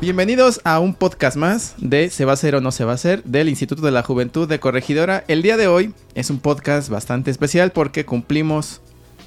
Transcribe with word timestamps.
Bienvenidos 0.00 0.60
a 0.62 0.78
un 0.78 0.94
podcast 0.94 1.36
más 1.36 1.74
de 1.78 2.08
Se 2.10 2.24
va 2.24 2.30
a 2.30 2.34
hacer 2.34 2.54
o 2.54 2.60
no 2.60 2.70
se 2.70 2.84
va 2.84 2.92
a 2.92 2.94
hacer 2.94 3.24
del 3.24 3.48
Instituto 3.48 3.82
de 3.82 3.90
la 3.90 4.04
Juventud 4.04 4.48
de 4.48 4.60
Corregidora. 4.60 5.24
El 5.26 5.42
día 5.42 5.56
de 5.56 5.66
hoy 5.66 5.92
es 6.14 6.30
un 6.30 6.38
podcast 6.38 6.88
bastante 6.88 7.32
especial 7.32 7.72
porque 7.72 8.06
cumplimos 8.06 8.80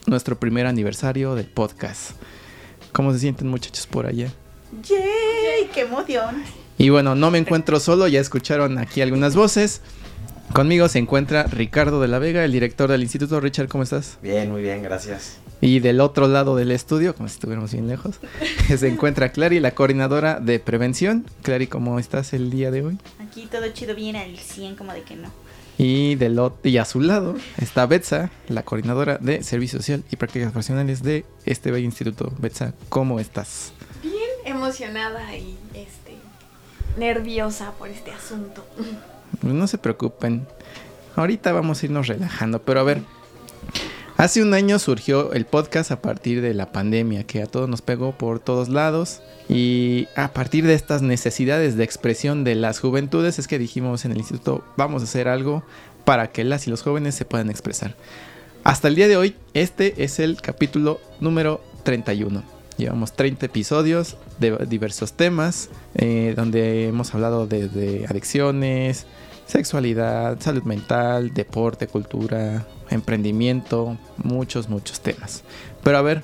nuestro 0.07 0.39
primer 0.39 0.67
aniversario 0.67 1.35
del 1.35 1.47
podcast. 1.47 2.11
¿Cómo 2.93 3.11
se 3.11 3.19
sienten 3.19 3.49
muchachos 3.49 3.85
por 3.85 4.05
allá? 4.05 4.29
¡Yay! 4.83 5.69
¡Qué 5.73 5.81
emoción! 5.81 6.41
Y 6.77 6.87
bueno, 6.87 7.15
no 7.15 7.31
me 7.31 7.37
encuentro 7.37 7.81
solo, 7.81 8.07
ya 8.07 8.21
escucharon 8.21 8.77
aquí 8.77 9.01
algunas 9.01 9.35
voces. 9.35 9.81
Conmigo 10.53 10.87
se 10.87 10.99
encuentra 10.99 11.43
Ricardo 11.43 11.99
de 11.99 12.07
la 12.07 12.19
Vega, 12.19 12.45
el 12.45 12.53
director 12.53 12.89
del 12.89 13.01
instituto. 13.01 13.41
Richard, 13.41 13.67
¿cómo 13.67 13.83
estás? 13.83 14.19
Bien, 14.21 14.49
muy 14.49 14.61
bien, 14.61 14.81
gracias. 14.81 15.37
Y 15.61 15.79
del 15.79 16.01
otro 16.01 16.27
lado 16.27 16.55
del 16.55 16.71
estudio, 16.71 17.15
como 17.15 17.29
si 17.29 17.35
estuviéramos 17.35 17.71
bien 17.71 17.87
lejos, 17.87 18.19
se 18.77 18.87
encuentra 18.87 19.31
Clary, 19.31 19.59
la 19.59 19.71
coordinadora 19.71 20.39
de 20.39 20.59
prevención. 20.59 21.25
Clary, 21.43 21.67
¿cómo 21.67 21.99
estás 21.99 22.33
el 22.33 22.49
día 22.49 22.71
de 22.71 22.83
hoy? 22.83 22.97
Aquí 23.19 23.45
todo 23.45 23.67
chido, 23.69 23.93
bien 23.95 24.15
al 24.15 24.37
100, 24.37 24.75
como 24.75 24.91
de 24.91 25.03
que 25.03 25.15
no. 25.15 25.29
Y, 25.77 26.15
del 26.15 26.39
y 26.63 26.77
a 26.77 26.85
su 26.85 26.99
lado 26.99 27.35
está 27.57 27.85
Betsa, 27.85 28.29
la 28.47 28.63
coordinadora 28.63 29.17
de 29.19 29.43
Servicio 29.43 29.79
Social 29.79 30.03
y 30.11 30.15
Prácticas 30.15 30.51
Profesionales 30.51 31.01
de 31.03 31.25
este 31.45 31.71
bello 31.71 31.85
instituto. 31.85 32.31
Betsa, 32.39 32.73
¿cómo 32.89 33.19
estás? 33.19 33.73
Bien 34.01 34.15
emocionada 34.45 35.35
y 35.35 35.57
este 35.73 36.17
nerviosa 36.97 37.71
por 37.73 37.89
este 37.89 38.11
asunto. 38.11 38.65
No 39.41 39.67
se 39.67 39.77
preocupen. 39.77 40.47
Ahorita 41.15 41.51
vamos 41.51 41.81
a 41.81 41.85
irnos 41.85 42.07
relajando, 42.07 42.61
pero 42.61 42.79
a 42.79 42.83
ver. 42.83 43.01
Hace 44.21 44.43
un 44.43 44.53
año 44.53 44.77
surgió 44.77 45.33
el 45.33 45.45
podcast 45.45 45.89
a 45.89 45.99
partir 45.99 46.43
de 46.43 46.53
la 46.53 46.71
pandemia 46.71 47.23
que 47.23 47.41
a 47.41 47.47
todos 47.47 47.67
nos 47.67 47.81
pegó 47.81 48.11
por 48.11 48.39
todos 48.39 48.69
lados 48.69 49.19
y 49.49 50.09
a 50.15 50.31
partir 50.31 50.63
de 50.67 50.75
estas 50.75 51.01
necesidades 51.01 51.75
de 51.75 51.83
expresión 51.83 52.43
de 52.43 52.53
las 52.53 52.79
juventudes 52.79 53.39
es 53.39 53.47
que 53.47 53.57
dijimos 53.57 54.05
en 54.05 54.11
el 54.11 54.19
instituto 54.19 54.63
vamos 54.77 55.01
a 55.01 55.05
hacer 55.05 55.27
algo 55.27 55.63
para 56.05 56.27
que 56.27 56.43
las 56.43 56.67
y 56.67 56.69
los 56.69 56.83
jóvenes 56.83 57.15
se 57.15 57.25
puedan 57.25 57.49
expresar. 57.49 57.95
Hasta 58.63 58.89
el 58.89 58.93
día 58.93 59.07
de 59.07 59.17
hoy 59.17 59.35
este 59.55 60.03
es 60.03 60.19
el 60.19 60.39
capítulo 60.39 61.01
número 61.19 61.59
31. 61.81 62.43
Llevamos 62.77 63.13
30 63.13 63.47
episodios 63.47 64.17
de 64.37 64.55
diversos 64.67 65.13
temas 65.13 65.69
eh, 65.95 66.35
donde 66.35 66.89
hemos 66.89 67.15
hablado 67.15 67.47
de 67.47 68.05
adicciones, 68.07 69.07
sexualidad, 69.51 70.39
salud 70.39 70.63
mental, 70.63 71.33
deporte, 71.33 71.87
cultura, 71.87 72.65
emprendimiento, 72.89 73.97
muchos, 74.23 74.69
muchos 74.69 75.01
temas. 75.01 75.43
Pero 75.83 75.97
a 75.97 76.01
ver, 76.01 76.23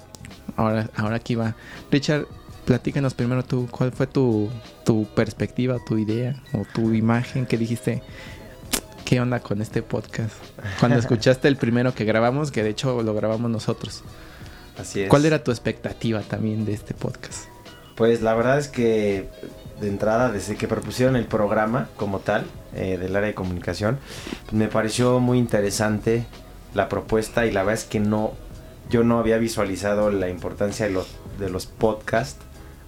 ahora, 0.56 0.90
ahora 0.96 1.18
aquí 1.18 1.36
va. 1.36 1.54
Richard, 1.92 2.26
platícanos 2.64 3.14
primero 3.14 3.44
tú, 3.44 3.68
¿cuál 3.70 3.92
fue 3.92 4.08
tu, 4.08 4.50
tu 4.86 5.06
perspectiva, 5.14 5.78
tu 5.86 5.98
idea 5.98 6.42
o 6.54 6.64
tu 6.74 6.94
imagen 6.94 7.46
que 7.46 7.58
dijiste? 7.58 8.02
¿Qué 9.04 9.20
onda 9.20 9.42
con 9.42 9.62
este 9.62 9.82
podcast? 9.82 10.34
Cuando 10.80 10.98
escuchaste 11.00 11.50
el 11.50 11.58
primero 11.58 11.94
que 11.94 12.06
grabamos, 12.06 12.50
que 12.50 12.64
de 12.64 12.70
hecho 12.70 13.04
lo 13.04 13.14
grabamos 13.14 13.52
nosotros. 13.52 14.04
Así 14.78 15.02
es. 15.02 15.10
¿Cuál 15.10 15.26
era 15.26 15.44
tu 15.44 15.52
expectativa 15.52 16.22
también 16.22 16.64
de 16.64 16.74
este 16.74 16.94
podcast? 16.94 17.57
Pues 17.98 18.22
la 18.22 18.36
verdad 18.36 18.60
es 18.60 18.68
que 18.68 19.28
de 19.82 19.88
entrada, 19.88 20.32
desde 20.32 20.56
que 20.56 20.68
propusieron 20.68 21.16
el 21.16 21.26
programa 21.26 21.90
como 21.98 22.20
tal 22.20 22.46
eh, 22.76 22.98
del 23.00 23.16
área 23.16 23.28
de 23.28 23.34
comunicación, 23.34 23.98
me 24.52 24.68
pareció 24.68 25.20
muy 25.20 25.40
interesante 25.40 26.26
la 26.76 26.90
propuesta 26.90 27.48
y 27.48 27.52
la 27.52 27.64
verdad 27.64 27.82
es 27.82 27.86
que 27.86 28.00
no, 28.00 28.34
yo 28.92 29.04
no 29.04 29.18
había 29.18 29.40
visualizado 29.40 30.12
la 30.12 30.30
importancia 30.30 30.86
de 30.86 30.92
los, 30.92 31.08
de 31.40 31.50
los 31.50 31.66
podcasts 31.66 32.40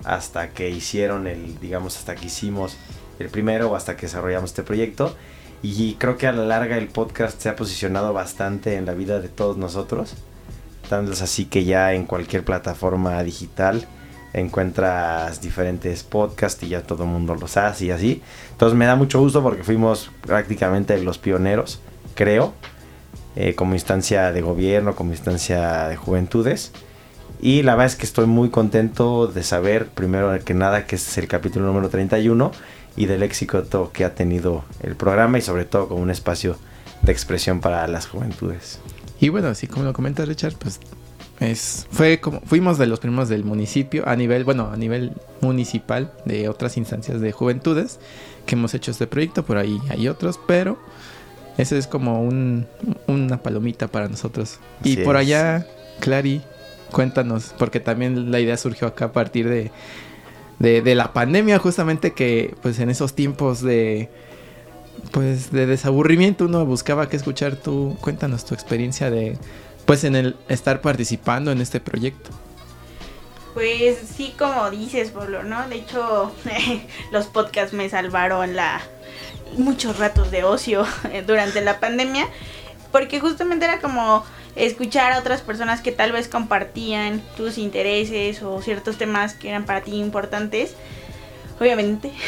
hasta 0.04 0.50
que 0.50 0.70
hicieron 0.70 1.26
el, 1.26 1.60
digamos, 1.60 1.98
hasta 1.98 2.16
que 2.16 2.28
hicimos 2.28 2.78
el 3.18 3.30
primero 3.30 3.72
o 3.72 3.76
hasta 3.76 3.96
que 3.96 4.04
desarrollamos 4.04 4.52
este 4.52 4.62
proyecto. 4.64 5.16
Y 5.64 5.96
creo 5.96 6.18
que 6.18 6.28
a 6.28 6.32
la 6.32 6.46
larga 6.46 6.78
el 6.78 6.88
podcast 6.88 7.42
se 7.42 7.50
ha 7.50 7.56
posicionado 7.56 8.14
bastante 8.14 8.76
en 8.76 8.86
la 8.86 8.94
vida 8.94 9.20
de 9.20 9.28
todos 9.28 9.58
nosotros. 9.58 10.14
Tanto 10.88 11.14
es 11.14 11.22
así 11.24 11.46
que 11.46 11.66
ya 11.66 11.94
en 11.94 12.06
cualquier 12.06 12.46
plataforma 12.46 13.22
digital 13.24 13.88
encuentras 14.34 15.42
diferentes 15.42 16.04
podcasts 16.04 16.62
y 16.64 16.70
ya 16.70 16.84
todo 16.84 17.04
el 17.04 17.10
mundo 17.10 17.36
los 17.36 17.58
hace 17.58 17.86
y 17.86 17.92
así. 17.92 18.22
Entonces 18.52 18.78
me 18.78 18.86
da 18.86 18.96
mucho 18.96 19.20
gusto 19.20 19.42
porque 19.42 19.64
fuimos 19.64 20.12
prácticamente 20.22 21.02
los 21.02 21.18
pioneros, 21.18 21.80
creo, 22.16 22.54
eh, 23.36 23.56
como 23.56 23.74
instancia 23.74 24.32
de 24.32 24.42
gobierno, 24.42 24.96
como 24.96 25.12
instancia 25.12 25.88
de 25.88 25.96
juventudes. 25.96 26.72
Y 27.42 27.64
la 27.64 27.74
verdad 27.76 27.88
es 27.88 27.96
que 27.96 28.06
estoy 28.06 28.26
muy 28.26 28.50
contento 28.50 29.28
de 29.28 29.44
saber, 29.44 29.88
primero 29.88 30.38
que 30.44 30.54
nada, 30.54 30.86
que 30.86 30.96
este 30.96 31.12
es 31.12 31.18
el 31.20 31.28
capítulo 31.28 31.66
número 31.66 31.90
31 31.90 32.52
y 32.98 33.06
del 33.06 33.24
éxito 33.24 33.92
que 33.94 34.04
ha 34.04 34.14
tenido 34.14 34.66
el 34.82 34.96
programa 34.96 35.38
y 35.38 35.42
sobre 35.42 35.64
todo 35.64 35.88
como 35.88 36.02
un 36.02 36.10
espacio 36.12 36.58
de 37.02 37.12
expresión 37.14 37.62
para 37.62 37.88
las 37.88 38.08
juventudes. 38.08 38.80
Y 39.22 39.30
bueno, 39.30 39.48
así 39.48 39.68
como 39.68 39.86
lo 39.86 39.94
comenta 39.94 40.26
Richard, 40.26 40.56
pues 40.58 40.80
es, 41.40 41.88
fue 41.92 42.20
como, 42.20 42.42
fuimos 42.42 42.78
de 42.78 42.88
los 42.88 43.00
primeros 43.00 43.30
del 43.30 43.44
municipio 43.44 44.08
a 44.08 44.16
nivel, 44.16 44.44
bueno, 44.44 44.70
a 44.72 44.78
nivel 44.78 45.14
municipal 45.42 46.12
de 46.26 46.50
otras 46.50 46.78
instancias 46.78 47.22
de 47.22 47.32
juventudes 47.32 48.00
que 48.46 48.56
hemos 48.56 48.74
hecho 48.74 48.92
este 48.92 49.08
proyecto, 49.08 49.46
por 49.46 49.58
ahí 49.58 49.80
hay 49.90 50.08
otros, 50.08 50.40
pero 50.48 50.78
ese 51.58 51.78
es 51.78 51.88
como 51.88 52.24
un, 52.24 52.68
una 53.08 53.42
palomita 53.42 53.88
para 53.88 54.08
nosotros. 54.08 54.60
y 54.84 54.98
por 54.98 55.18
allá, 55.18 55.66
Clary, 56.00 56.42
cuéntanos, 56.92 57.54
porque 57.58 57.80
también 57.80 58.32
la 58.32 58.40
idea 58.40 58.58
surgió 58.58 58.88
acá 58.88 59.06
a 59.06 59.12
partir 59.12 59.48
de, 59.48 59.72
de, 60.60 60.82
de 60.82 60.96
la 60.96 61.14
pandemia, 61.14 61.60
justamente 61.60 62.14
que 62.14 62.56
pues 62.62 62.80
en 62.80 62.90
esos 62.90 63.14
tiempos 63.14 63.62
de 63.62 64.10
pues 65.12 65.52
de 65.52 65.66
desaburrimiento 65.66 66.46
uno 66.46 66.66
buscaba 66.66 67.08
que 67.08 67.16
escuchar 67.16 67.56
tú, 67.56 67.98
cuéntanos 68.02 68.46
tu 68.46 68.54
experiencia 68.54 69.10
de 69.10 69.38
pues 69.90 70.04
en 70.04 70.16
el 70.16 70.36
estar 70.50 70.82
participando 70.82 71.52
en 71.52 71.62
este 71.62 71.80
proyecto. 71.80 72.30
Pues 73.56 73.98
sí, 73.98 74.36
como 74.38 74.70
dices, 74.70 75.10
Pablo, 75.10 75.42
¿no? 75.42 75.68
De 75.68 75.78
hecho, 75.78 76.32
los 77.12 77.26
podcasts 77.26 77.74
me 77.74 77.90
salvaron 77.90 78.56
la 78.56 78.84
muchos 79.58 79.98
ratos 79.98 80.30
de 80.30 80.44
ocio 80.44 80.86
durante 81.26 81.62
la 81.62 81.80
pandemia, 81.80 82.28
porque 82.92 83.20
justamente 83.20 83.66
era 83.66 83.80
como 83.80 84.24
escuchar 84.56 85.12
a 85.12 85.18
otras 85.18 85.42
personas 85.42 85.82
que 85.82 85.92
tal 85.92 86.12
vez 86.12 86.28
compartían 86.28 87.24
tus 87.36 87.58
intereses 87.58 88.44
o 88.44 88.62
ciertos 88.62 89.00
temas 89.00 89.34
que 89.34 89.50
eran 89.50 89.66
para 89.66 89.82
ti 89.82 89.96
importantes 89.96 90.76
obviamente. 91.60 92.12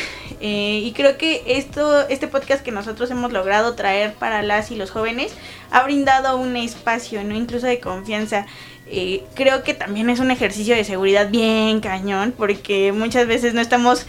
Eh, 0.44 0.82
y 0.84 0.92
creo 0.94 1.20
que 1.20 1.44
esto, 1.46 2.08
este 2.08 2.28
podcast 2.28 2.64
que 2.64 2.72
nosotros 2.72 3.12
hemos 3.12 3.32
logrado 3.32 3.76
traer 3.76 4.16
para 4.16 4.42
las 4.42 4.72
y 4.72 4.76
los 4.76 4.90
jóvenes 4.90 5.36
ha 5.70 5.84
brindado 5.84 6.36
un 6.38 6.58
espacio, 6.58 7.24
¿no? 7.24 7.36
Incluso 7.36 7.68
de 7.68 7.80
confianza. 7.80 8.48
Eh, 8.88 9.24
creo 9.36 9.64
que 9.64 9.74
también 9.74 10.10
es 10.10 10.20
un 10.20 10.32
ejercicio 10.32 10.76
de 10.76 10.84
seguridad 10.84 11.30
bien 11.30 11.80
cañón, 11.80 12.34
porque 12.36 12.92
muchas 12.92 13.28
veces 13.28 13.54
no 13.54 13.62
estamos 13.62 14.06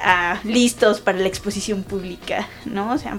ah, 0.00 0.40
listos 0.44 1.00
para 1.00 1.18
la 1.18 1.28
exposición 1.28 1.84
pública, 1.84 2.48
¿no? 2.64 2.92
O 2.92 2.98
sea, 2.98 3.18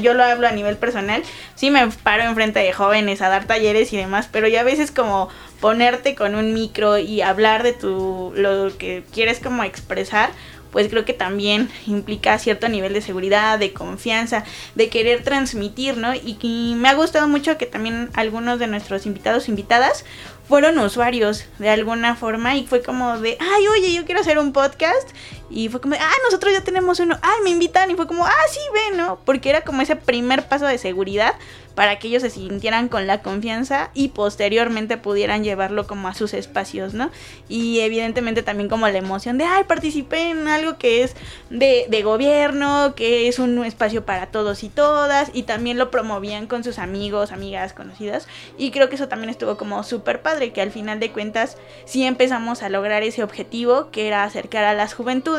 yo 0.00 0.14
lo 0.14 0.22
hablo 0.22 0.46
a 0.46 0.52
nivel 0.52 0.76
personal, 0.76 1.22
sí 1.54 1.70
me 1.70 1.88
paro 1.88 2.22
enfrente 2.22 2.60
de 2.60 2.72
jóvenes 2.72 3.20
a 3.20 3.30
dar 3.30 3.46
talleres 3.46 3.92
y 3.92 3.96
demás, 3.96 4.28
pero 4.30 4.46
ya 4.46 4.60
a 4.60 4.64
veces 4.64 4.90
como 4.90 5.28
ponerte 5.60 6.14
con 6.14 6.34
un 6.34 6.52
micro 6.52 6.98
y 6.98 7.22
hablar 7.22 7.62
de 7.62 7.72
tu, 7.72 8.32
lo 8.36 8.76
que 8.76 9.02
quieres 9.12 9.40
como 9.40 9.64
expresar, 9.64 10.30
pues 10.74 10.88
creo 10.88 11.04
que 11.04 11.12
también 11.12 11.70
implica 11.86 12.36
cierto 12.40 12.68
nivel 12.68 12.92
de 12.92 13.00
seguridad, 13.00 13.60
de 13.60 13.72
confianza, 13.72 14.42
de 14.74 14.88
querer 14.88 15.22
transmitir, 15.22 15.96
¿no? 15.96 16.12
Y, 16.14 16.74
me 16.76 16.88
ha 16.88 16.94
gustado 16.94 17.28
mucho 17.28 17.56
que 17.56 17.66
también 17.66 18.10
algunos 18.14 18.58
de 18.58 18.66
nuestros 18.66 19.06
invitados, 19.06 19.48
invitadas, 19.48 20.04
fueron 20.48 20.76
usuarios 20.80 21.44
de 21.60 21.70
alguna 21.70 22.16
forma 22.16 22.56
y 22.56 22.66
fue 22.66 22.82
como 22.82 23.20
de, 23.20 23.38
ay, 23.38 23.68
oye, 23.68 23.94
yo 23.94 24.04
quiero 24.04 24.20
hacer 24.20 24.40
un 24.40 24.52
podcast 24.52 25.08
Y 25.50 25.68
fue 25.68 25.80
como, 25.80 25.94
ah, 25.94 26.12
nosotros 26.24 26.52
ya 26.52 26.62
tenemos 26.62 26.98
uno, 27.00 27.18
ah, 27.22 27.34
me 27.42 27.50
invitan 27.50 27.90
y 27.90 27.94
fue 27.94 28.06
como, 28.06 28.24
ah, 28.24 28.32
sí, 28.50 28.60
ven, 28.72 28.96
¿no? 28.96 29.18
Porque 29.24 29.50
era 29.50 29.62
como 29.62 29.82
ese 29.82 29.96
primer 29.96 30.48
paso 30.48 30.66
de 30.66 30.78
seguridad 30.78 31.34
para 31.74 31.98
que 31.98 32.06
ellos 32.06 32.22
se 32.22 32.30
sintieran 32.30 32.88
con 32.88 33.08
la 33.08 33.20
confianza 33.20 33.90
y 33.94 34.08
posteriormente 34.08 34.96
pudieran 34.96 35.42
llevarlo 35.42 35.88
como 35.88 36.06
a 36.06 36.14
sus 36.14 36.32
espacios, 36.32 36.94
¿no? 36.94 37.10
Y 37.48 37.80
evidentemente 37.80 38.44
también 38.44 38.68
como 38.68 38.88
la 38.88 38.96
emoción 38.96 39.38
de, 39.38 39.44
ay, 39.44 39.64
participé 39.64 40.30
en 40.30 40.46
algo 40.46 40.78
que 40.78 41.02
es 41.02 41.16
de, 41.50 41.86
de 41.88 42.02
gobierno, 42.02 42.94
que 42.94 43.26
es 43.26 43.40
un 43.40 43.64
espacio 43.64 44.04
para 44.06 44.26
todos 44.26 44.62
y 44.62 44.68
todas, 44.68 45.30
y 45.34 45.42
también 45.42 45.76
lo 45.76 45.90
promovían 45.90 46.46
con 46.46 46.62
sus 46.62 46.78
amigos, 46.78 47.32
amigas, 47.32 47.72
conocidas, 47.72 48.28
y 48.56 48.70
creo 48.70 48.88
que 48.88 48.94
eso 48.94 49.08
también 49.08 49.30
estuvo 49.30 49.56
como 49.56 49.82
súper 49.82 50.22
padre, 50.22 50.52
que 50.52 50.62
al 50.62 50.70
final 50.70 51.00
de 51.00 51.10
cuentas 51.10 51.56
sí 51.86 52.04
empezamos 52.04 52.62
a 52.62 52.68
lograr 52.68 53.02
ese 53.02 53.24
objetivo, 53.24 53.90
que 53.90 54.06
era 54.06 54.22
acercar 54.22 54.64
a 54.64 54.74
las 54.74 54.94
juventudes 54.94 55.33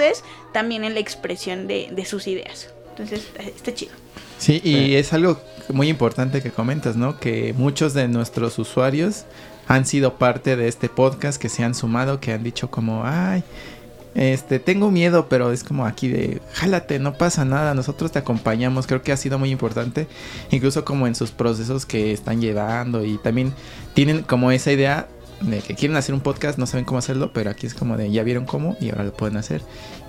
también 0.52 0.84
en 0.84 0.94
la 0.94 1.00
expresión 1.00 1.68
de, 1.68 1.90
de 1.92 2.06
sus 2.06 2.28
ideas. 2.28 2.70
Entonces, 2.90 3.28
está 3.38 3.74
chido. 3.74 3.94
Sí, 4.38 4.62
y 4.64 4.96
es 4.96 5.14
algo 5.14 5.40
muy 5.74 5.90
importante 5.90 6.42
que 6.42 6.52
comentas, 6.52 6.96
¿no? 6.96 7.20
Que 7.20 7.54
muchos 7.54 7.94
de 7.94 8.08
nuestros 8.08 8.60
usuarios 8.60 9.26
han 9.68 9.86
sido 9.86 10.16
parte 10.16 10.56
de 10.56 10.68
este 10.68 10.90
podcast, 10.90 11.42
que 11.42 11.50
se 11.50 11.64
han 11.64 11.76
sumado, 11.76 12.20
que 12.20 12.34
han 12.34 12.44
dicho 12.44 12.70
como, 12.70 13.04
ay, 13.06 13.44
este, 14.16 14.60
tengo 14.60 14.92
miedo, 14.92 15.28
pero 15.28 15.52
es 15.52 15.64
como 15.64 15.86
aquí 15.86 16.08
de, 16.08 16.42
jálate, 16.54 17.00
no 17.00 17.18
pasa 17.18 17.44
nada, 17.44 17.74
nosotros 17.74 18.12
te 18.14 18.20
acompañamos, 18.20 18.88
creo 18.88 19.02
que 19.02 19.12
ha 19.12 19.18
sido 19.18 19.38
muy 19.38 19.52
importante, 19.52 20.08
incluso 20.52 20.86
como 20.86 21.06
en 21.06 21.16
sus 21.16 21.32
procesos 21.32 21.86
que 21.86 22.14
están 22.14 22.40
llevando 22.40 23.04
y 23.04 23.18
también 23.18 23.54
tienen 23.94 24.22
como 24.22 24.52
esa 24.52 24.72
idea 24.72 25.08
de 25.42 25.60
que 25.60 25.76
quieren 25.76 25.98
hacer 25.98 26.16
un 26.16 26.22
podcast, 26.22 26.58
no 26.58 26.66
saben 26.66 26.86
cómo 26.86 27.00
hacerlo, 27.00 27.32
pero 27.34 27.50
aquí 27.50 27.68
es 27.68 27.74
como 27.74 27.98
de, 27.98 28.12
ya 28.12 28.24
vieron 28.24 28.46
cómo 28.46 28.76
y 28.80 28.90
ahora 28.90 29.04
lo 29.04 29.14
pueden 29.14 29.38
hacer. 29.38 29.62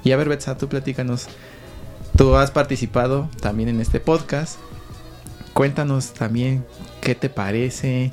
Y 0.05 0.13
a 0.13 0.17
ver, 0.17 0.29
Betsa, 0.29 0.57
tú 0.57 0.69
platícanos, 0.69 1.27
tú 2.17 2.35
has 2.37 2.51
participado 2.51 3.29
también 3.41 3.69
en 3.69 3.81
este 3.81 4.01
podcast, 4.01 4.59
cuéntanos 5.53 6.13
también 6.13 6.65
qué 7.01 7.15
te 7.15 7.29
parece, 7.29 8.13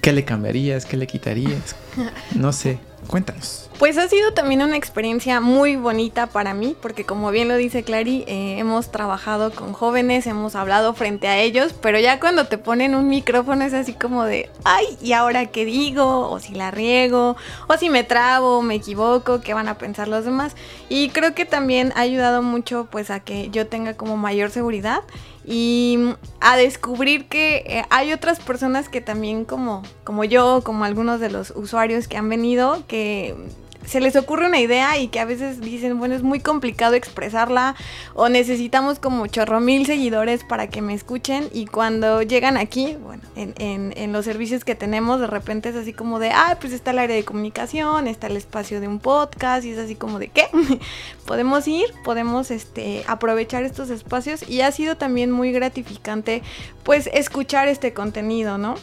qué 0.00 0.12
le 0.12 0.24
cambiarías, 0.24 0.86
qué 0.86 0.96
le 0.96 1.06
quitarías. 1.06 1.76
No 2.34 2.52
sé, 2.52 2.78
cuéntanos. 3.06 3.68
Pues 3.78 3.98
ha 3.98 4.08
sido 4.08 4.32
también 4.32 4.62
una 4.62 4.76
experiencia 4.76 5.40
muy 5.40 5.76
bonita 5.76 6.26
para 6.26 6.54
mí, 6.54 6.74
porque 6.80 7.04
como 7.04 7.30
bien 7.30 7.46
lo 7.46 7.56
dice 7.56 7.82
Clary, 7.82 8.24
eh, 8.26 8.58
hemos 8.58 8.90
trabajado 8.90 9.50
con 9.52 9.74
jóvenes, 9.74 10.26
hemos 10.26 10.56
hablado 10.56 10.94
frente 10.94 11.28
a 11.28 11.38
ellos, 11.38 11.74
pero 11.82 12.00
ya 12.00 12.18
cuando 12.18 12.46
te 12.46 12.56
ponen 12.56 12.94
un 12.94 13.08
micrófono 13.08 13.64
es 13.64 13.74
así 13.74 13.92
como 13.92 14.24
de, 14.24 14.48
ay, 14.64 14.86
¿y 15.02 15.12
ahora 15.12 15.46
qué 15.46 15.66
digo? 15.66 16.30
O 16.30 16.40
si 16.40 16.54
la 16.54 16.70
riego, 16.70 17.36
o 17.68 17.76
si 17.76 17.90
me 17.90 18.02
trabo, 18.02 18.62
me 18.62 18.76
equivoco, 18.76 19.42
¿qué 19.42 19.52
van 19.52 19.68
a 19.68 19.76
pensar 19.76 20.08
los 20.08 20.24
demás? 20.24 20.54
Y 20.88 21.10
creo 21.10 21.34
que 21.34 21.44
también 21.44 21.92
ha 21.96 22.00
ayudado 22.00 22.42
mucho 22.42 22.88
pues 22.90 23.10
a 23.10 23.20
que 23.20 23.50
yo 23.50 23.66
tenga 23.66 23.94
como 23.94 24.16
mayor 24.16 24.50
seguridad 24.50 25.02
y 25.46 25.98
a 26.40 26.56
descubrir 26.56 27.28
que 27.28 27.62
eh, 27.66 27.84
hay 27.90 28.12
otras 28.12 28.40
personas 28.40 28.88
que 28.88 29.00
también 29.00 29.44
como, 29.44 29.82
como 30.02 30.24
yo, 30.24 30.62
como 30.64 30.84
algunos 30.84 31.20
de 31.20 31.30
los 31.30 31.52
usuarios 31.54 32.08
que 32.08 32.16
han 32.16 32.28
venido, 32.28 32.82
que 32.88 33.36
se 33.86 34.00
les 34.00 34.16
ocurre 34.16 34.46
una 34.46 34.60
idea 34.60 34.98
y 34.98 35.08
que 35.08 35.20
a 35.20 35.24
veces 35.24 35.60
dicen, 35.60 35.98
bueno, 35.98 36.14
es 36.14 36.22
muy 36.22 36.40
complicado 36.40 36.94
expresarla 36.94 37.74
o 38.14 38.28
necesitamos 38.28 38.98
como 38.98 39.26
chorro 39.26 39.60
mil 39.60 39.86
seguidores 39.86 40.44
para 40.44 40.68
que 40.68 40.82
me 40.82 40.92
escuchen 40.94 41.48
y 41.52 41.66
cuando 41.66 42.22
llegan 42.22 42.56
aquí, 42.56 42.96
bueno, 43.02 43.22
en, 43.36 43.54
en, 43.58 43.94
en, 43.96 44.12
los 44.12 44.24
servicios 44.24 44.64
que 44.64 44.74
tenemos, 44.74 45.20
de 45.20 45.26
repente 45.26 45.68
es 45.68 45.76
así 45.76 45.92
como 45.92 46.18
de, 46.18 46.30
ah, 46.30 46.56
pues 46.60 46.72
está 46.72 46.90
el 46.90 46.98
área 46.98 47.16
de 47.16 47.24
comunicación, 47.24 48.08
está 48.08 48.26
el 48.26 48.36
espacio 48.36 48.80
de 48.80 48.88
un 48.88 48.98
podcast 48.98 49.64
y 49.64 49.70
es 49.70 49.78
así 49.78 49.94
como 49.94 50.18
de, 50.18 50.28
¿qué? 50.28 50.48
podemos 51.26 51.66
ir, 51.68 51.86
podemos 52.04 52.50
este, 52.50 53.04
aprovechar 53.06 53.64
estos 53.64 53.90
espacios 53.90 54.48
y 54.48 54.62
ha 54.62 54.72
sido 54.72 54.96
también 54.96 55.30
muy 55.30 55.52
gratificante 55.52 56.42
pues 56.82 57.08
escuchar 57.12 57.68
este 57.68 57.92
contenido, 57.92 58.58
¿no? 58.58 58.76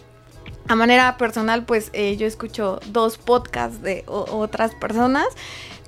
A 0.67 0.75
manera 0.75 1.17
personal, 1.17 1.65
pues 1.65 1.89
eh, 1.93 2.15
yo 2.17 2.25
escucho 2.25 2.79
dos 2.87 3.17
podcasts 3.17 3.81
de 3.81 4.03
otras 4.07 4.73
personas, 4.75 5.27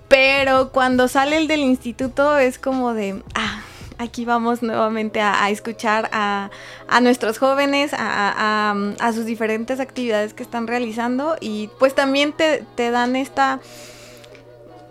pero 0.08 0.72
cuando 0.72 1.08
sale 1.08 1.38
el 1.38 1.48
del 1.48 1.62
instituto 1.62 2.38
es 2.38 2.60
como 2.60 2.94
de, 2.94 3.24
ah, 3.34 3.62
aquí 3.98 4.26
vamos 4.26 4.62
nuevamente 4.62 5.22
a, 5.22 5.50
escuchar 5.50 6.10
a, 6.12 6.50
nuestros 7.02 7.38
jóvenes, 7.38 7.92
a, 7.94 9.12
sus 9.14 9.26
diferentes 9.26 9.80
actividades 9.80 10.34
que 10.34 10.44
están 10.44 10.68
realizando 10.68 11.36
y 11.40 11.70
pues 11.80 11.96
también 11.96 12.34
te, 12.34 12.64
te 12.76 12.92
dan 12.92 13.16
esta 13.16 13.60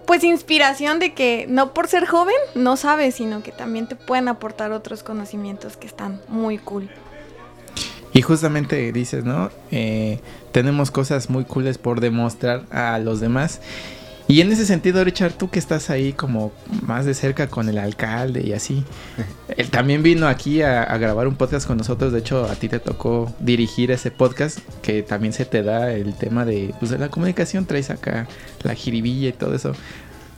pues 0.06 0.22
inspiración 0.22 0.98
de 0.98 1.14
que 1.14 1.46
no 1.48 1.72
por 1.72 1.88
ser 1.88 2.06
joven 2.06 2.34
no 2.54 2.76
sabes, 2.76 3.14
sino 3.14 3.42
que 3.42 3.52
también 3.52 3.86
te 3.86 3.96
pueden 3.96 4.28
aportar 4.28 4.72
otros 4.72 5.02
conocimientos 5.02 5.76
que 5.76 5.86
están 5.86 6.20
muy 6.28 6.58
cool. 6.58 6.90
Y 8.14 8.22
justamente 8.22 8.92
dices, 8.92 9.24
¿no? 9.24 9.50
Eh, 9.72 10.20
tenemos 10.52 10.92
cosas 10.92 11.28
muy 11.30 11.44
cooles 11.44 11.78
por 11.78 12.00
demostrar 12.00 12.64
a 12.70 12.98
los 13.00 13.18
demás. 13.18 13.60
Y 14.28 14.40
en 14.40 14.52
ese 14.52 14.64
sentido, 14.64 15.02
Richard, 15.02 15.32
tú 15.32 15.50
que 15.50 15.58
estás 15.58 15.90
ahí 15.90 16.12
como 16.12 16.52
más 16.86 17.06
de 17.06 17.12
cerca 17.12 17.48
con 17.48 17.68
el 17.68 17.76
alcalde 17.76 18.42
y 18.46 18.52
así, 18.52 18.84
él 19.56 19.68
también 19.68 20.04
vino 20.04 20.28
aquí 20.28 20.62
a, 20.62 20.96
grabar 20.96 21.26
un 21.26 21.34
podcast 21.34 21.66
con 21.66 21.76
nosotros. 21.76 22.12
De 22.12 22.20
hecho, 22.20 22.44
a 22.44 22.54
ti 22.54 22.68
te 22.68 22.78
tocó 22.78 23.34
dirigir 23.40 23.90
ese 23.90 24.12
podcast, 24.12 24.60
que 24.80 25.02
también 25.02 25.32
se 25.32 25.44
te 25.44 25.64
da 25.64 25.92
el 25.92 26.14
tema 26.14 26.44
de, 26.44 26.72
pues, 26.78 26.92
de 26.92 26.98
la 26.98 27.08
comunicación, 27.08 27.66
traes 27.66 27.90
acá 27.90 28.28
la 28.62 28.74
jiribilla 28.74 29.30
y 29.30 29.32
todo 29.32 29.56
eso. 29.56 29.72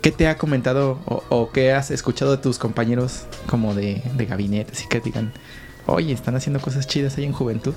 ¿Qué 0.01 0.13
te 0.13 0.29
ha 0.29 0.39
comentado 0.39 0.99
o, 1.05 1.23
o 1.29 1.51
qué 1.51 1.73
has 1.73 1.91
escuchado 1.91 2.31
de 2.31 2.39
tus 2.39 2.59
compañeros 2.59 3.27
como 3.47 3.75
de, 3.75 4.03
de 4.15 4.25
gabinete? 4.25 4.73
Así 4.73 4.89
que 4.89 5.01
digan, 5.01 5.33
oye, 5.87 6.13
están 6.13 6.37
haciendo 6.37 6.61
cosas 6.61 6.87
chidas 6.87 7.17
ahí 7.19 7.25
en 7.25 7.33
juventud. 7.33 7.75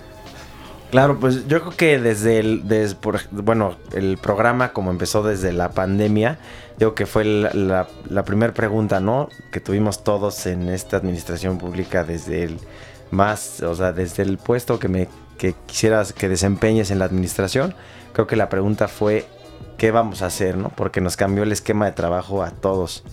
Claro, 0.92 1.20
pues 1.20 1.48
yo 1.48 1.62
creo 1.62 1.78
que 1.78 2.00
desde 2.00 2.40
el, 2.40 2.64
bueno, 3.32 3.76
el 3.94 4.18
programa 4.18 4.74
como 4.74 4.90
empezó 4.90 5.22
desde 5.22 5.54
la 5.54 5.70
pandemia, 5.70 6.40
digo 6.80 6.96
que 6.96 7.06
fue 7.06 7.26
la, 7.26 7.88
primera 8.26 8.54
pregunta, 8.54 9.00
¿no? 9.00 9.30
Que 9.52 9.60
tuvimos 9.60 10.04
todos 10.04 10.48
en 10.48 10.68
esta 10.68 10.98
administración 10.98 11.60
pública 11.60 12.04
desde 12.04 12.44
el 12.44 12.60
más, 13.12 13.62
o 13.62 13.76
sea, 13.76 13.92
desde 13.92 14.24
el 14.24 14.38
puesto 14.40 14.80
que 14.80 14.88
me 14.88 15.08
que 15.38 15.56
quisieras 15.68 16.12
que 16.12 16.28
desempeñes 16.28 16.92
en 16.92 17.00
la 17.00 17.06
administración, 17.06 17.74
creo 18.12 18.28
que 18.28 18.36
la 18.36 18.50
pregunta 18.50 18.88
fue 18.88 19.26
qué 19.78 19.92
vamos 19.92 20.22
a 20.22 20.26
hacer, 20.26 20.58
¿no? 20.58 20.70
Porque 20.70 21.02
nos 21.02 21.16
cambió 21.16 21.44
el 21.44 21.52
esquema 21.52 21.86
de 21.86 21.92
trabajo 21.92 22.44
a 22.44 22.50
todos. 22.50 23.04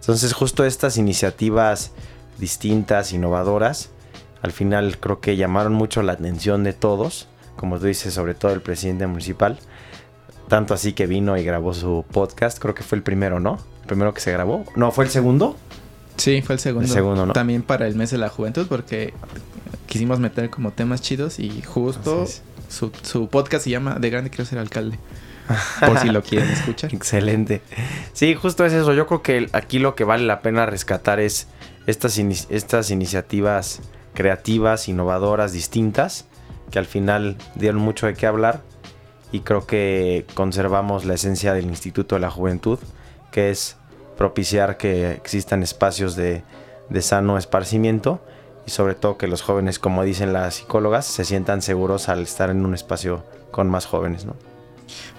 Entonces, 0.00 0.32
justo 0.32 0.64
estas 0.64 0.96
iniciativas 0.96 1.92
distintas, 2.38 3.12
innovadoras, 3.12 3.90
al 4.42 4.52
final 4.52 4.98
creo 4.98 5.20
que 5.20 5.36
llamaron 5.36 5.72
mucho 5.72 6.02
la 6.02 6.12
atención 6.12 6.64
de 6.64 6.72
todos, 6.72 7.28
como 7.56 7.78
tú 7.78 7.86
dices, 7.86 8.14
sobre 8.14 8.34
todo 8.34 8.52
el 8.52 8.60
presidente 8.60 9.06
municipal. 9.06 9.58
Tanto 10.48 10.74
así 10.74 10.92
que 10.92 11.06
vino 11.06 11.36
y 11.36 11.44
grabó 11.44 11.74
su 11.74 12.04
podcast, 12.10 12.58
creo 12.58 12.74
que 12.74 12.82
fue 12.82 12.96
el 12.96 13.02
primero, 13.02 13.40
¿no? 13.40 13.58
El 13.82 13.86
primero 13.86 14.14
que 14.14 14.20
se 14.20 14.32
grabó. 14.32 14.64
No, 14.76 14.92
¿fue 14.92 15.04
el 15.04 15.10
segundo? 15.10 15.56
Sí, 16.16 16.40
fue 16.42 16.54
el 16.54 16.60
segundo. 16.60 16.86
El 16.86 16.92
segundo, 16.92 17.26
¿no? 17.26 17.32
También 17.32 17.62
para 17.62 17.86
el 17.86 17.94
mes 17.94 18.10
de 18.10 18.18
la 18.18 18.28
juventud, 18.28 18.66
porque 18.68 19.12
quisimos 19.86 20.20
meter 20.20 20.50
como 20.50 20.72
temas 20.72 21.02
chidos 21.02 21.38
y 21.38 21.62
justo 21.62 22.26
su, 22.68 22.92
su, 23.02 23.28
podcast 23.28 23.64
se 23.64 23.70
llama 23.70 23.96
De 23.98 24.10
Grande 24.10 24.30
Quiero 24.30 24.44
Ser 24.44 24.58
Alcalde. 24.58 24.98
Por 25.84 25.98
si 25.98 26.08
lo 26.08 26.22
quieren 26.22 26.50
escuchar. 26.50 26.94
Excelente. 26.94 27.62
Sí, 28.12 28.34
justo 28.34 28.64
es 28.64 28.72
eso. 28.72 28.92
Yo 28.92 29.06
creo 29.06 29.22
que 29.22 29.48
aquí 29.52 29.78
lo 29.78 29.94
que 29.94 30.04
vale 30.04 30.24
la 30.24 30.42
pena 30.42 30.66
rescatar 30.66 31.20
es 31.20 31.48
estas, 31.86 32.18
estas 32.18 32.90
iniciativas 32.90 33.80
creativas, 34.18 34.88
innovadoras, 34.88 35.52
distintas, 35.52 36.24
que 36.72 36.80
al 36.80 36.86
final 36.86 37.36
dieron 37.54 37.80
mucho 37.80 38.08
de 38.08 38.14
qué 38.14 38.26
hablar 38.26 38.62
y 39.30 39.40
creo 39.40 39.64
que 39.64 40.26
conservamos 40.34 41.04
la 41.04 41.14
esencia 41.14 41.54
del 41.54 41.66
Instituto 41.66 42.16
de 42.16 42.22
la 42.22 42.28
Juventud, 42.28 42.80
que 43.30 43.50
es 43.50 43.76
propiciar 44.16 44.76
que 44.76 45.12
existan 45.12 45.62
espacios 45.62 46.16
de, 46.16 46.42
sano 47.00 47.38
esparcimiento 47.38 48.20
y 48.66 48.72
sobre 48.72 48.96
todo 48.96 49.18
que 49.18 49.28
los 49.28 49.42
jóvenes, 49.42 49.78
como 49.78 50.02
dicen 50.02 50.32
las 50.32 50.54
psicólogas, 50.54 51.06
se 51.06 51.24
sientan 51.24 51.62
seguros 51.62 52.08
al 52.08 52.22
estar 52.22 52.50
en 52.50 52.66
un 52.66 52.74
espacio 52.74 53.22
con 53.52 53.70
más 53.70 53.86
jóvenes, 53.86 54.24
¿no? 54.24 54.34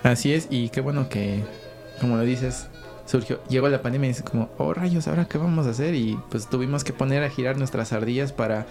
Así 0.03 0.34
es, 0.34 0.48
y 0.50 0.68
qué 0.72 0.82
bueno 0.82 1.08
que, 1.08 1.46
como 2.01 2.18
lo 2.18 2.24
dices, 2.24 2.68
surgió, 3.09 3.41
llegó 3.49 3.67
la 3.69 3.81
pandemia 3.81 4.07
y 4.07 4.13
dice 4.13 4.23
como, 4.23 4.49
oh 4.57 4.73
rayos, 4.73 5.07
¿ahora 5.07 5.25
qué 5.25 5.39
vamos 5.39 5.65
a 5.65 5.71
hacer? 5.71 5.95
Y 5.95 6.19
pues 6.29 6.47
tuvimos 6.47 6.83
que 6.83 6.93
poner 6.93 7.23
a 7.23 7.29
girar 7.29 7.57
nuestras 7.57 7.91
ardillas 7.91 8.31
para 8.31 8.67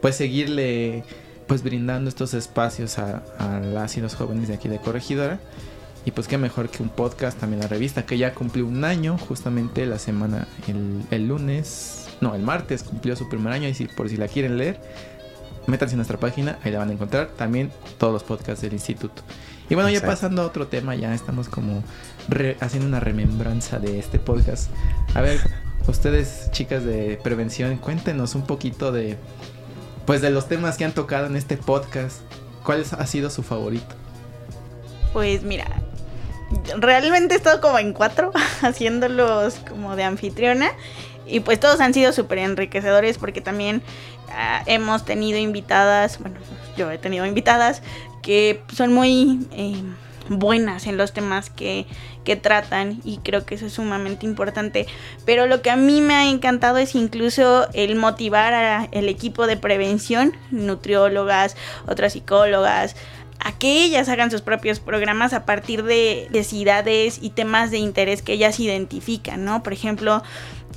pues 0.00 0.16
seguirle 0.16 1.04
pues 1.46 1.62
brindando 1.62 2.08
estos 2.08 2.32
espacios 2.32 2.98
a, 2.98 3.22
las 3.60 3.96
y 3.98 4.00
los 4.00 4.14
jóvenes 4.14 4.48
de 4.48 4.54
aquí 4.54 4.68
de 4.68 4.78
Corregidora. 4.78 5.40
Y 6.06 6.10
pues 6.10 6.26
qué 6.26 6.38
mejor 6.38 6.70
que 6.70 6.82
un 6.82 6.88
podcast, 6.88 7.38
también 7.38 7.60
la 7.60 7.68
revista, 7.68 8.06
que 8.06 8.16
ya 8.16 8.34
cumplió 8.34 8.66
un 8.66 8.84
año, 8.84 9.18
justamente 9.18 9.86
la 9.86 9.98
semana, 9.98 10.48
el, 10.66 11.02
el 11.10 11.28
lunes, 11.28 12.08
no, 12.20 12.34
el 12.34 12.42
martes 12.42 12.82
cumplió 12.82 13.14
su 13.14 13.28
primer 13.28 13.52
año, 13.52 13.68
y 13.68 13.74
si, 13.74 13.84
por 13.84 14.08
si 14.08 14.16
la 14.16 14.26
quieren 14.26 14.58
leer, 14.58 14.80
métanse 15.68 15.92
en 15.92 15.98
nuestra 15.98 16.18
página, 16.18 16.58
ahí 16.64 16.72
la 16.72 16.78
van 16.78 16.90
a 16.90 16.92
encontrar, 16.94 17.28
también 17.36 17.70
todos 17.98 18.12
los 18.12 18.24
podcasts 18.24 18.62
del 18.62 18.72
instituto. 18.72 19.22
Y 19.70 19.74
bueno, 19.74 19.90
ya 19.90 20.02
pasando 20.02 20.42
a 20.42 20.46
otro 20.46 20.66
tema, 20.66 20.94
ya 20.96 21.14
estamos 21.14 21.48
como 21.48 21.82
haciendo 22.60 22.88
una 22.88 23.00
remembranza 23.00 23.78
de 23.78 23.98
este 23.98 24.18
podcast. 24.18 24.70
A 25.14 25.20
ver, 25.20 25.40
ustedes, 25.86 26.50
chicas 26.52 26.84
de 26.84 27.18
prevención, 27.22 27.76
cuéntenos 27.76 28.34
un 28.34 28.46
poquito 28.46 28.92
de, 28.92 29.16
pues, 30.06 30.20
de 30.20 30.30
los 30.30 30.48
temas 30.48 30.76
que 30.76 30.84
han 30.84 30.92
tocado 30.92 31.26
en 31.26 31.36
este 31.36 31.56
podcast. 31.56 32.20
¿Cuál 32.64 32.84
ha 32.98 33.06
sido 33.06 33.30
su 33.30 33.42
favorito? 33.42 33.94
Pues 35.12 35.42
mira, 35.42 35.66
realmente 36.76 37.34
he 37.34 37.36
estado 37.36 37.60
como 37.60 37.78
en 37.78 37.92
cuatro 37.92 38.32
haciéndolos 38.62 39.56
como 39.68 39.96
de 39.96 40.04
anfitriona 40.04 40.70
y 41.26 41.40
pues 41.40 41.60
todos 41.60 41.80
han 41.80 41.94
sido 41.94 42.12
súper 42.12 42.38
enriquecedores 42.38 43.18
porque 43.18 43.40
también 43.40 43.82
ah, 44.30 44.62
hemos 44.66 45.04
tenido 45.04 45.38
invitadas, 45.38 46.18
bueno, 46.18 46.36
yo 46.76 46.90
he 46.90 46.98
tenido 46.98 47.26
invitadas 47.26 47.82
que 48.22 48.62
son 48.72 48.92
muy 48.92 49.46
eh, 49.52 49.82
buenas 50.28 50.86
en 50.86 50.96
los 50.96 51.12
temas 51.12 51.50
que, 51.50 51.86
que 52.24 52.36
tratan 52.36 53.00
y 53.04 53.18
creo 53.18 53.44
que 53.44 53.54
eso 53.54 53.66
es 53.66 53.72
sumamente 53.74 54.26
importante. 54.26 54.86
Pero 55.24 55.46
lo 55.46 55.62
que 55.62 55.70
a 55.70 55.76
mí 55.76 56.00
me 56.00 56.14
ha 56.14 56.28
encantado 56.28 56.78
es 56.78 56.94
incluso 56.94 57.68
el 57.72 57.96
motivar 57.96 58.54
al 58.54 59.08
equipo 59.08 59.46
de 59.46 59.56
prevención, 59.56 60.36
nutriólogas, 60.50 61.56
otras 61.86 62.12
psicólogas, 62.12 62.96
a 63.44 63.52
que 63.58 63.84
ellas 63.84 64.08
hagan 64.08 64.30
sus 64.30 64.40
propios 64.40 64.78
programas 64.78 65.32
a 65.32 65.44
partir 65.44 65.82
de 65.82 66.28
necesidades 66.30 67.18
y 67.20 67.30
temas 67.30 67.70
de 67.70 67.78
interés 67.78 68.22
que 68.22 68.34
ellas 68.34 68.60
identifican, 68.60 69.44
¿no? 69.44 69.62
Por 69.64 69.72
ejemplo, 69.72 70.22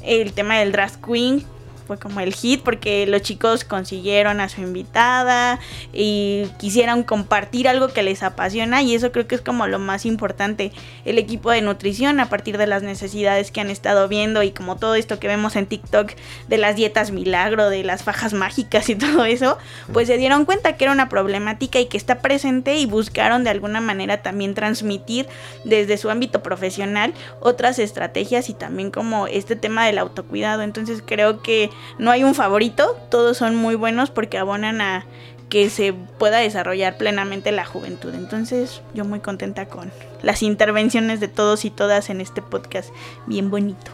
el 0.01 0.33
tema 0.33 0.57
del 0.57 0.71
drag 0.71 0.99
queen 1.01 1.45
fue 1.85 1.97
como 1.97 2.19
el 2.19 2.33
hit 2.33 2.61
porque 2.63 3.05
los 3.07 3.21
chicos 3.21 3.63
consiguieron 3.63 4.39
a 4.39 4.49
su 4.49 4.61
invitada 4.61 5.59
y 5.93 6.47
quisieron 6.59 7.03
compartir 7.03 7.67
algo 7.67 7.89
que 7.89 8.03
les 8.03 8.23
apasiona 8.23 8.81
y 8.81 8.95
eso 8.95 9.11
creo 9.11 9.27
que 9.27 9.35
es 9.35 9.41
como 9.41 9.67
lo 9.67 9.79
más 9.79 10.05
importante. 10.05 10.71
El 11.05 11.17
equipo 11.17 11.51
de 11.51 11.61
nutrición 11.61 12.19
a 12.19 12.29
partir 12.29 12.57
de 12.57 12.67
las 12.67 12.83
necesidades 12.83 13.51
que 13.51 13.61
han 13.61 13.69
estado 13.69 14.07
viendo 14.07 14.43
y 14.43 14.51
como 14.51 14.77
todo 14.77 14.95
esto 14.95 15.19
que 15.19 15.27
vemos 15.27 15.55
en 15.55 15.67
TikTok 15.67 16.11
de 16.47 16.57
las 16.57 16.75
dietas 16.75 17.11
milagro, 17.11 17.69
de 17.69 17.83
las 17.83 18.03
fajas 18.03 18.33
mágicas 18.33 18.89
y 18.89 18.95
todo 18.95 19.25
eso, 19.25 19.57
pues 19.93 20.07
se 20.07 20.17
dieron 20.17 20.45
cuenta 20.45 20.77
que 20.77 20.85
era 20.85 20.93
una 20.93 21.09
problemática 21.09 21.79
y 21.79 21.87
que 21.87 21.97
está 21.97 22.19
presente 22.19 22.77
y 22.77 22.85
buscaron 22.85 23.43
de 23.43 23.49
alguna 23.49 23.81
manera 23.81 24.21
también 24.21 24.53
transmitir 24.53 25.27
desde 25.63 25.97
su 25.97 26.09
ámbito 26.09 26.41
profesional 26.41 27.13
otras 27.39 27.79
estrategias 27.79 28.49
y 28.49 28.53
también 28.53 28.91
como 28.91 29.27
este 29.27 29.55
tema 29.55 29.85
del 29.85 29.97
autocuidado. 29.97 30.63
Entonces 30.63 31.03
creo 31.05 31.41
que 31.41 31.69
no 31.99 32.11
hay 32.11 32.23
un 32.23 32.35
favorito, 32.35 32.97
todos 33.09 33.37
son 33.37 33.55
muy 33.55 33.75
buenos 33.75 34.09
porque 34.11 34.37
abonan 34.37 34.81
a 34.81 35.05
que 35.49 35.69
se 35.69 35.93
pueda 35.93 36.37
desarrollar 36.39 36.97
plenamente 36.97 37.51
la 37.51 37.65
juventud. 37.65 38.13
Entonces 38.15 38.81
yo 38.93 39.05
muy 39.05 39.19
contenta 39.19 39.67
con 39.67 39.91
las 40.23 40.41
intervenciones 40.43 41.19
de 41.19 41.27
todos 41.27 41.65
y 41.65 41.69
todas 41.69 42.09
en 42.09 42.19
este 42.21 42.41
podcast, 42.41 42.89
bien 43.27 43.49
bonito. 43.51 43.91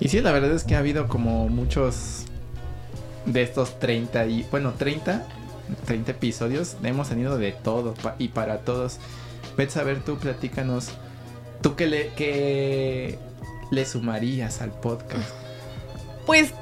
Y 0.00 0.08
sí, 0.08 0.20
la 0.20 0.32
verdad 0.32 0.50
es 0.52 0.64
que 0.64 0.74
ha 0.74 0.78
habido 0.80 1.06
como 1.06 1.48
muchos 1.48 2.24
de 3.26 3.42
estos 3.42 3.78
30 3.78 4.26
y 4.26 4.46
bueno, 4.50 4.72
30 4.76 5.24
30 5.86 6.10
episodios 6.10 6.76
hemos 6.82 7.08
tenido 7.08 7.38
de 7.38 7.52
todo 7.52 7.94
pa- 7.94 8.16
y 8.18 8.28
para 8.28 8.58
todos. 8.58 8.98
Vete 9.56 9.78
a 9.78 9.82
ver 9.84 10.00
tú 10.04 10.18
platícanos 10.18 10.88
tú 11.62 11.74
qué 11.76 11.86
le 11.86 12.08
qué 12.16 13.18
le 13.70 13.86
sumarías 13.86 14.60
al 14.60 14.72
podcast. 14.72 15.30
Pues 16.26 16.52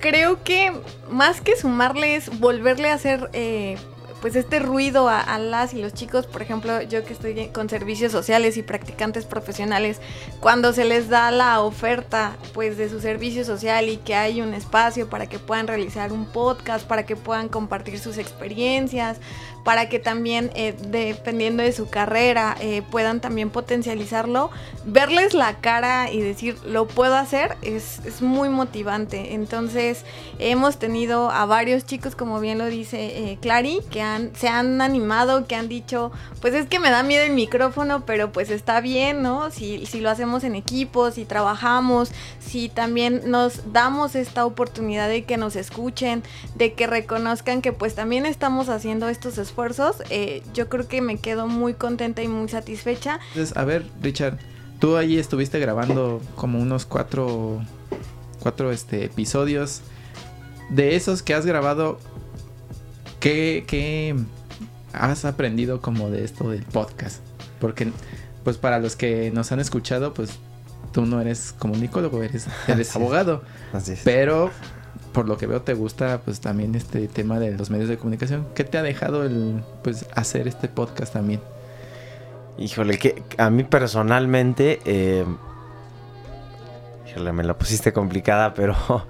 creo 0.00 0.42
que 0.42 0.72
más 1.10 1.40
que 1.40 1.56
sumarles, 1.56 2.40
volverle 2.40 2.90
a 2.90 2.94
hacer 2.94 3.30
eh, 3.32 3.76
pues 4.20 4.36
este 4.36 4.58
ruido 4.58 5.08
a, 5.08 5.20
a 5.20 5.38
las 5.38 5.72
y 5.72 5.80
los 5.80 5.94
chicos, 5.94 6.26
por 6.26 6.42
ejemplo, 6.42 6.82
yo 6.82 7.04
que 7.04 7.12
estoy 7.12 7.48
con 7.48 7.68
servicios 7.68 8.12
sociales 8.12 8.56
y 8.56 8.62
practicantes 8.62 9.24
profesionales, 9.24 10.00
cuando 10.40 10.72
se 10.72 10.84
les 10.84 11.08
da 11.08 11.30
la 11.30 11.60
oferta 11.60 12.36
pues 12.52 12.76
de 12.76 12.88
su 12.88 13.00
servicio 13.00 13.44
social 13.44 13.88
y 13.88 13.96
que 13.96 14.14
hay 14.14 14.42
un 14.42 14.54
espacio 14.54 15.08
para 15.08 15.26
que 15.26 15.38
puedan 15.38 15.66
realizar 15.66 16.12
un 16.12 16.26
podcast, 16.26 16.86
para 16.86 17.06
que 17.06 17.16
puedan 17.16 17.48
compartir 17.48 17.98
sus 17.98 18.18
experiencias, 18.18 19.18
para 19.64 19.88
que 19.88 19.98
también, 19.98 20.50
eh, 20.54 20.74
dependiendo 20.88 21.62
de 21.62 21.72
su 21.72 21.88
carrera, 21.88 22.56
eh, 22.60 22.82
puedan 22.90 23.20
también 23.20 23.50
potencializarlo, 23.50 24.50
verles 24.84 25.34
la 25.34 25.58
cara 25.60 26.10
y 26.10 26.20
decir, 26.20 26.58
lo 26.64 26.86
puedo 26.86 27.14
hacer, 27.14 27.56
es, 27.62 28.00
es 28.04 28.22
muy 28.22 28.48
motivante. 28.48 29.34
Entonces, 29.34 30.04
hemos 30.38 30.78
tenido 30.78 31.30
a 31.30 31.44
varios 31.46 31.84
chicos, 31.84 32.14
como 32.16 32.40
bien 32.40 32.58
lo 32.58 32.66
dice 32.66 33.30
eh, 33.32 33.38
Clary, 33.40 33.80
que 33.90 34.00
han, 34.00 34.34
se 34.34 34.48
han 34.48 34.80
animado, 34.80 35.46
que 35.46 35.54
han 35.54 35.68
dicho, 35.68 36.10
pues 36.40 36.54
es 36.54 36.66
que 36.66 36.78
me 36.78 36.90
da 36.90 37.02
miedo 37.02 37.24
el 37.24 37.32
micrófono, 37.32 38.04
pero 38.06 38.32
pues 38.32 38.50
está 38.50 38.80
bien, 38.80 39.22
¿no? 39.22 39.50
Si, 39.50 39.86
si 39.86 40.00
lo 40.00 40.10
hacemos 40.10 40.44
en 40.44 40.54
equipo, 40.54 41.10
si 41.10 41.24
trabajamos, 41.24 42.10
si 42.38 42.68
también 42.68 43.22
nos 43.26 43.72
damos 43.72 44.14
esta 44.14 44.46
oportunidad 44.46 45.08
de 45.08 45.24
que 45.24 45.36
nos 45.36 45.56
escuchen, 45.56 46.22
de 46.54 46.72
que 46.72 46.86
reconozcan 46.86 47.62
que 47.62 47.72
pues 47.72 47.94
también 47.94 48.26
estamos 48.26 48.68
haciendo 48.68 49.08
estos 49.08 49.38
esfuerzos, 49.38 49.49
eh, 50.10 50.42
yo 50.54 50.68
creo 50.68 50.88
que 50.88 51.00
me 51.00 51.18
quedo 51.18 51.46
muy 51.46 51.74
contenta 51.74 52.22
y 52.22 52.28
muy 52.28 52.48
satisfecha. 52.48 53.20
Entonces, 53.34 53.56
a 53.56 53.64
ver, 53.64 53.84
Richard, 54.02 54.38
tú 54.78 54.96
ahí 54.96 55.18
estuviste 55.18 55.58
grabando 55.58 56.20
como 56.36 56.58
unos 56.58 56.86
cuatro 56.86 57.62
cuatro 58.40 58.72
este 58.72 59.04
episodios 59.04 59.82
de 60.70 60.96
esos 60.96 61.22
que 61.22 61.34
has 61.34 61.44
grabado 61.44 61.98
¿qué, 63.20 63.64
qué 63.66 64.16
has 64.92 65.24
aprendido 65.24 65.80
como 65.80 66.10
de 66.10 66.24
esto 66.24 66.50
del 66.50 66.64
podcast? 66.64 67.18
Porque 67.60 67.92
pues 68.44 68.56
para 68.56 68.78
los 68.78 68.96
que 68.96 69.30
nos 69.30 69.52
han 69.52 69.60
escuchado, 69.60 70.14
pues 70.14 70.38
tú 70.92 71.04
no 71.04 71.20
eres 71.20 71.52
comunicólogo, 71.58 72.22
eres, 72.22 72.46
eres 72.66 72.68
Así 72.68 72.80
es. 72.80 72.96
abogado, 72.96 73.42
Así 73.72 73.92
es. 73.92 74.00
pero 74.02 74.50
por 75.12 75.28
lo 75.28 75.36
que 75.36 75.46
veo 75.46 75.62
te 75.62 75.74
gusta 75.74 76.20
pues 76.24 76.40
también 76.40 76.74
este 76.74 77.06
tema 77.08 77.38
de 77.38 77.56
los 77.56 77.70
medios 77.70 77.88
de 77.88 77.98
comunicación. 77.98 78.46
¿Qué 78.54 78.64
te 78.64 78.78
ha 78.78 78.82
dejado 78.82 79.24
el 79.24 79.62
pues 79.82 80.06
hacer 80.14 80.48
este 80.48 80.68
podcast 80.68 81.12
también? 81.12 81.40
Híjole, 82.58 82.98
que 82.98 83.22
a 83.38 83.48
mí 83.50 83.64
personalmente, 83.64 84.80
eh, 84.84 85.24
híjole, 87.08 87.32
me 87.32 87.44
la 87.44 87.54
pusiste 87.54 87.92
complicada, 87.92 88.54
pero 88.54 88.76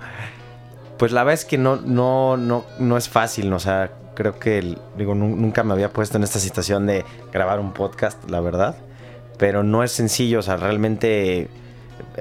pues 0.99 1.13
la 1.13 1.25
verdad 1.25 1.41
es 1.41 1.45
que 1.45 1.59
no, 1.59 1.77
no, 1.77 2.37
no, 2.37 2.65
no 2.79 2.97
es 2.97 3.09
fácil, 3.09 3.53
o 3.53 3.59
sea, 3.59 3.91
creo 4.15 4.39
que, 4.39 4.77
digo, 4.97 5.15
nu- 5.15 5.37
nunca 5.37 5.65
me 5.65 5.73
había 5.73 5.91
puesto 5.93 6.17
en 6.17 6.25
esta 6.25 6.39
situación 6.39 6.87
de 6.87 7.05
grabar 7.33 7.59
un 7.61 7.73
podcast, 7.73 8.29
la 8.31 8.41
verdad, 8.41 8.77
pero 9.39 9.63
no 9.63 9.83
es 9.83 9.93
sencillo, 9.93 10.41
o 10.41 10.43
sea, 10.43 10.57
realmente 10.57 11.49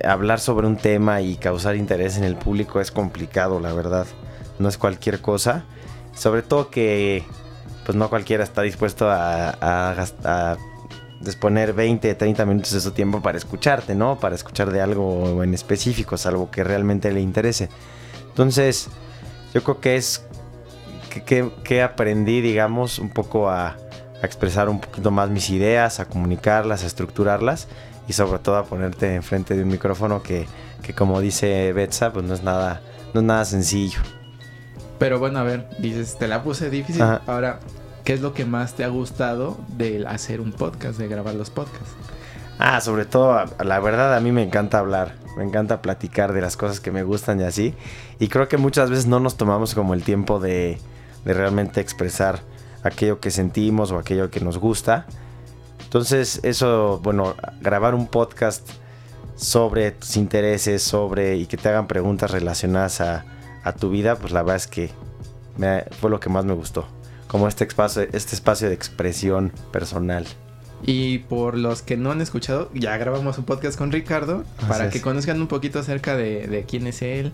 hablar 0.03 0.39
sobre 0.39 0.67
un 0.67 0.77
tema 0.77 1.21
y 1.21 1.35
causar 1.35 1.75
interés 1.75 2.17
en 2.17 2.23
el 2.23 2.35
público 2.35 2.79
es 2.81 2.91
complicado, 2.91 3.59
la 3.59 3.73
verdad, 3.73 4.05
no 4.59 4.69
es 4.69 4.77
cualquier 4.77 5.21
cosa, 5.21 5.63
sobre 6.15 6.41
todo 6.41 6.69
que 6.69 7.23
pues 7.85 7.97
no 7.97 8.09
cualquiera 8.09 8.43
está 8.43 8.61
dispuesto 8.61 9.09
a, 9.09 9.49
a 9.49 10.05
a 10.23 10.57
disponer 11.21 11.73
20, 11.73 12.15
30 12.15 12.45
minutos 12.45 12.71
de 12.71 12.79
su 12.79 12.91
tiempo 12.91 13.21
para 13.21 13.37
escucharte, 13.37 13.93
¿no? 13.93 14.17
Para 14.19 14.35
escuchar 14.35 14.71
de 14.71 14.79
algo 14.81 15.43
en 15.43 15.53
específico, 15.53 16.15
salvo 16.15 16.49
que 16.49 16.63
realmente 16.63 17.11
le 17.11 17.19
interese. 17.19 17.67
Entonces, 18.29 18.87
yo 19.53 19.61
creo 19.63 19.81
que 19.81 19.97
es 19.97 20.23
que, 21.09 21.23
que- 21.23 21.51
que 21.63 21.81
aprendí, 21.81 22.39
digamos, 22.39 22.99
un 22.99 23.09
poco 23.09 23.49
a, 23.49 23.69
a 24.21 24.25
expresar 24.25 24.69
un 24.69 24.79
poquito 24.79 25.11
más 25.11 25.29
mis 25.29 25.49
ideas, 25.49 25.99
a 25.99 26.05
comunicarlas, 26.05 26.83
a 26.83 26.87
estructurarlas 26.87 27.67
y 28.09 28.13
sobre 28.13 28.39
todo 28.39 28.57
a 28.57 28.65
ponerte 28.65 29.13
enfrente 29.13 29.55
de 29.55 29.61
un 29.61 29.69
micrófono 29.69 30.23
que, 30.23 30.47
que 30.81 30.95
como 30.95 31.21
dice 31.21 31.71
Betsa, 31.73 32.11
pues 32.11 32.25
no 32.25 32.33
es 32.33 32.41
nada, 32.41 32.81
no 33.13 33.19
es 33.21 33.25
nada 33.25 33.45
sencillo. 33.45 33.99
Pero 34.97 35.19
bueno, 35.19 35.37
a 35.37 35.43
ver, 35.43 35.69
dices, 35.77 36.17
te 36.17 36.27
la 36.27 36.41
puse 36.41 36.71
difícil. 36.71 37.03
Ajá. 37.03 37.21
Ahora, 37.27 37.59
¿qué 38.03 38.13
es 38.13 38.21
lo 38.21 38.33
que 38.33 38.45
más 38.45 38.73
te 38.73 38.83
ha 38.83 38.87
gustado 38.87 39.59
de 39.77 40.05
hacer 40.07 40.41
un 40.41 40.51
podcast, 40.51 40.97
de 40.97 41.07
grabar 41.07 41.35
los 41.35 41.51
podcasts? 41.51 41.93
Ah, 42.57 42.81
sobre 42.81 43.05
todo, 43.05 43.45
la 43.63 43.79
verdad 43.79 44.15
a 44.15 44.19
mí 44.19 44.31
me 44.31 44.41
encanta 44.41 44.79
hablar, 44.79 45.15
me 45.37 45.43
encanta 45.43 45.83
platicar 45.83 46.33
de 46.33 46.41
las 46.41 46.57
cosas 46.57 46.79
que 46.79 46.91
me 46.91 47.03
gustan 47.03 47.39
y 47.39 47.43
así. 47.43 47.75
Y 48.17 48.27
creo 48.27 48.47
que 48.47 48.57
muchas 48.57 48.89
veces 48.89 49.05
no 49.05 49.19
nos 49.19 49.37
tomamos 49.37 49.75
como 49.75 49.93
el 49.93 50.03
tiempo 50.03 50.39
de, 50.39 50.79
de 51.25 51.33
realmente 51.35 51.79
expresar 51.79 52.39
aquello 52.81 53.19
que 53.19 53.29
sentimos 53.29 53.91
o 53.91 53.99
aquello 53.99 54.31
que 54.31 54.39
nos 54.39 54.57
gusta. 54.57 55.05
Entonces, 55.89 56.39
eso, 56.43 56.99
bueno, 57.03 57.35
grabar 57.61 57.95
un 57.95 58.05
podcast 58.05 58.69
sobre 59.35 59.91
tus 59.91 60.17
intereses, 60.17 60.83
sobre 60.83 61.35
y 61.37 61.47
que 61.47 61.57
te 61.57 61.67
hagan 61.69 61.87
preguntas 61.87 62.29
relacionadas 62.29 63.01
a, 63.01 63.25
a 63.63 63.73
tu 63.73 63.89
vida, 63.89 64.15
pues 64.15 64.31
la 64.31 64.43
verdad 64.43 64.57
es 64.57 64.67
que 64.67 64.91
me- 65.57 65.85
fue 65.99 66.11
lo 66.11 66.19
que 66.19 66.29
más 66.29 66.45
me 66.45 66.53
gustó. 66.53 66.87
Como 67.27 67.47
este 67.47 67.63
espacio, 67.63 68.03
este 68.13 68.35
espacio 68.35 68.67
de 68.67 68.75
expresión 68.75 69.51
personal. 69.71 70.27
Y 70.83 71.19
por 71.19 71.57
los 71.57 71.81
que 71.81 71.97
no 71.97 72.11
han 72.11 72.21
escuchado, 72.21 72.69
ya 72.73 72.95
grabamos 72.97 73.37
un 73.39 73.45
podcast 73.45 73.77
con 73.77 73.91
Ricardo 73.91 74.43
Así 74.57 74.65
para 74.67 74.85
es. 74.85 74.93
que 74.93 75.01
conozcan 75.01 75.41
un 75.41 75.47
poquito 75.47 75.79
acerca 75.79 76.15
de, 76.15 76.47
de 76.47 76.63
quién 76.65 76.85
es 76.87 77.01
él, 77.01 77.33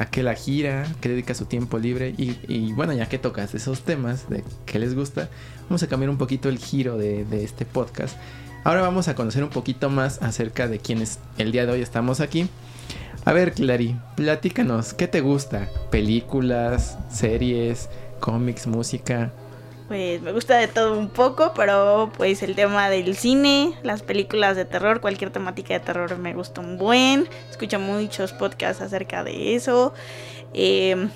a 0.00 0.06
qué 0.06 0.22
la 0.22 0.34
gira, 0.34 0.86
qué 1.02 1.10
dedica 1.10 1.34
su 1.34 1.44
tiempo 1.44 1.78
libre 1.78 2.14
y, 2.16 2.72
bueno, 2.72 2.94
ya 2.94 3.06
que 3.06 3.18
tocas 3.18 3.54
esos 3.54 3.82
temas 3.82 4.30
de 4.30 4.42
qué 4.64 4.78
les 4.78 4.94
gusta, 4.94 5.28
vamos 5.64 5.82
a 5.82 5.88
cambiar 5.88 6.08
un 6.08 6.16
poquito 6.16 6.48
el 6.48 6.56
giro 6.56 6.96
de, 6.96 7.26
de 7.26 7.44
este 7.44 7.66
podcast. 7.66 8.16
Ahora 8.64 8.80
vamos 8.80 9.08
a 9.08 9.14
conocer 9.14 9.44
un 9.44 9.50
poquito 9.50 9.90
más 9.90 10.22
acerca 10.22 10.68
de 10.68 10.78
quienes 10.78 11.18
el 11.36 11.52
día 11.52 11.66
de 11.66 11.72
hoy 11.72 11.82
estamos 11.82 12.20
aquí. 12.20 12.48
A 13.26 13.34
ver, 13.34 13.52
Clary, 13.52 13.94
platícanos, 14.16 14.94
¿qué 14.94 15.06
te 15.06 15.20
gusta? 15.20 15.68
¿Películas, 15.90 16.96
series, 17.10 17.90
cómics, 18.20 18.66
música? 18.66 19.34
Pues 19.90 20.22
me 20.22 20.30
gusta 20.30 20.56
de 20.56 20.68
todo 20.68 20.96
un 20.96 21.08
poco, 21.08 21.52
pero 21.52 22.12
pues 22.16 22.44
el 22.44 22.54
tema 22.54 22.88
del 22.90 23.16
cine, 23.16 23.74
las 23.82 24.02
películas 24.02 24.54
de 24.54 24.64
terror, 24.64 25.00
cualquier 25.00 25.32
temática 25.32 25.74
de 25.74 25.80
terror 25.80 26.16
me 26.16 26.32
gusta 26.32 26.60
un 26.60 26.78
buen. 26.78 27.28
Escucho 27.50 27.80
muchos 27.80 28.32
podcasts 28.32 28.80
acerca 28.80 29.24
de 29.24 29.56
eso. 29.56 29.92
Eh, 30.54 31.08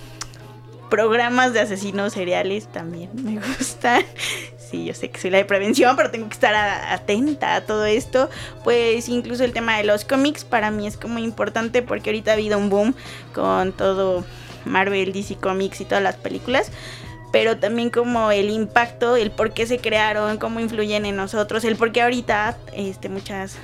programas 0.90 1.52
de 1.52 1.61
asesinos 1.61 2.14
seriales 2.14 2.66
también 2.66 3.11
me 3.14 3.35
gustan. 3.59 4.02
Sí, 4.59 4.87
yo 4.87 4.95
sé 4.95 5.09
que 5.09 5.21
soy 5.21 5.31
la 5.31 5.38
de 5.38 5.45
prevención, 5.45 5.95
pero 5.95 6.11
tengo 6.11 6.26
que 6.26 6.35
estar 6.35 6.52
atenta 6.57 7.54
a 7.54 7.61
todo 7.61 7.85
esto. 7.85 8.28
Pues 8.64 9.09
incluso 9.09 9.45
el 9.45 9.52
tema 9.52 9.78
de 9.78 9.85
los 9.85 10.04
cómics 10.04 10.45
para 10.45 10.73
mí 10.73 10.88
es 10.88 10.97
como 10.97 11.21
importante 11.21 11.83
porque 11.83 12.11
ahorita 12.11 12.33
ha 12.33 12.35
habido 12.35 12.59
un 12.59 12.71
boom 12.71 12.97
con 13.33 13.71
todo 13.71 14.25
Marvel, 14.64 15.12
DC 15.12 15.37
Comics 15.37 15.81
y 15.81 15.85
todas 15.85 16.02
las 16.02 16.16
películas 16.16 16.73
pero 17.35 17.57
también 17.57 17.91
como 17.91 18.31
el 18.31 18.49
impacto, 18.49 19.17
el 19.17 19.33
por 19.33 19.53
qué 19.53 19.67
se 19.67 19.81
crearon, 19.81 20.38
cómo 20.38 20.61
influyen 20.61 21.05
en 21.05 21.17
nosotros, 21.17 21.64
el 21.64 21.75
por 21.75 21.91
qué 21.91 22.03
ahorita 22.03 22.57
este, 22.75 23.09
muchas 23.09 23.57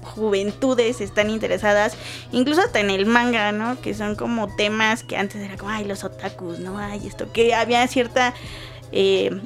juventudes 0.00 1.02
están 1.02 1.28
interesadas, 1.28 1.98
incluso 2.32 2.62
hasta 2.62 2.80
en 2.80 2.88
el 2.88 3.04
manga, 3.04 3.52
¿no? 3.52 3.78
Que 3.78 3.92
son 3.92 4.14
como 4.14 4.56
temas 4.56 5.02
que 5.02 5.18
antes 5.18 5.36
era 5.42 5.58
como, 5.58 5.70
ay, 5.70 5.84
los 5.84 6.02
otakus, 6.02 6.60
¿no? 6.60 6.78
Ay, 6.78 7.06
esto, 7.06 7.30
que 7.30 7.54
había 7.54 7.86
cierta 7.88 8.32
eh, 8.90 9.38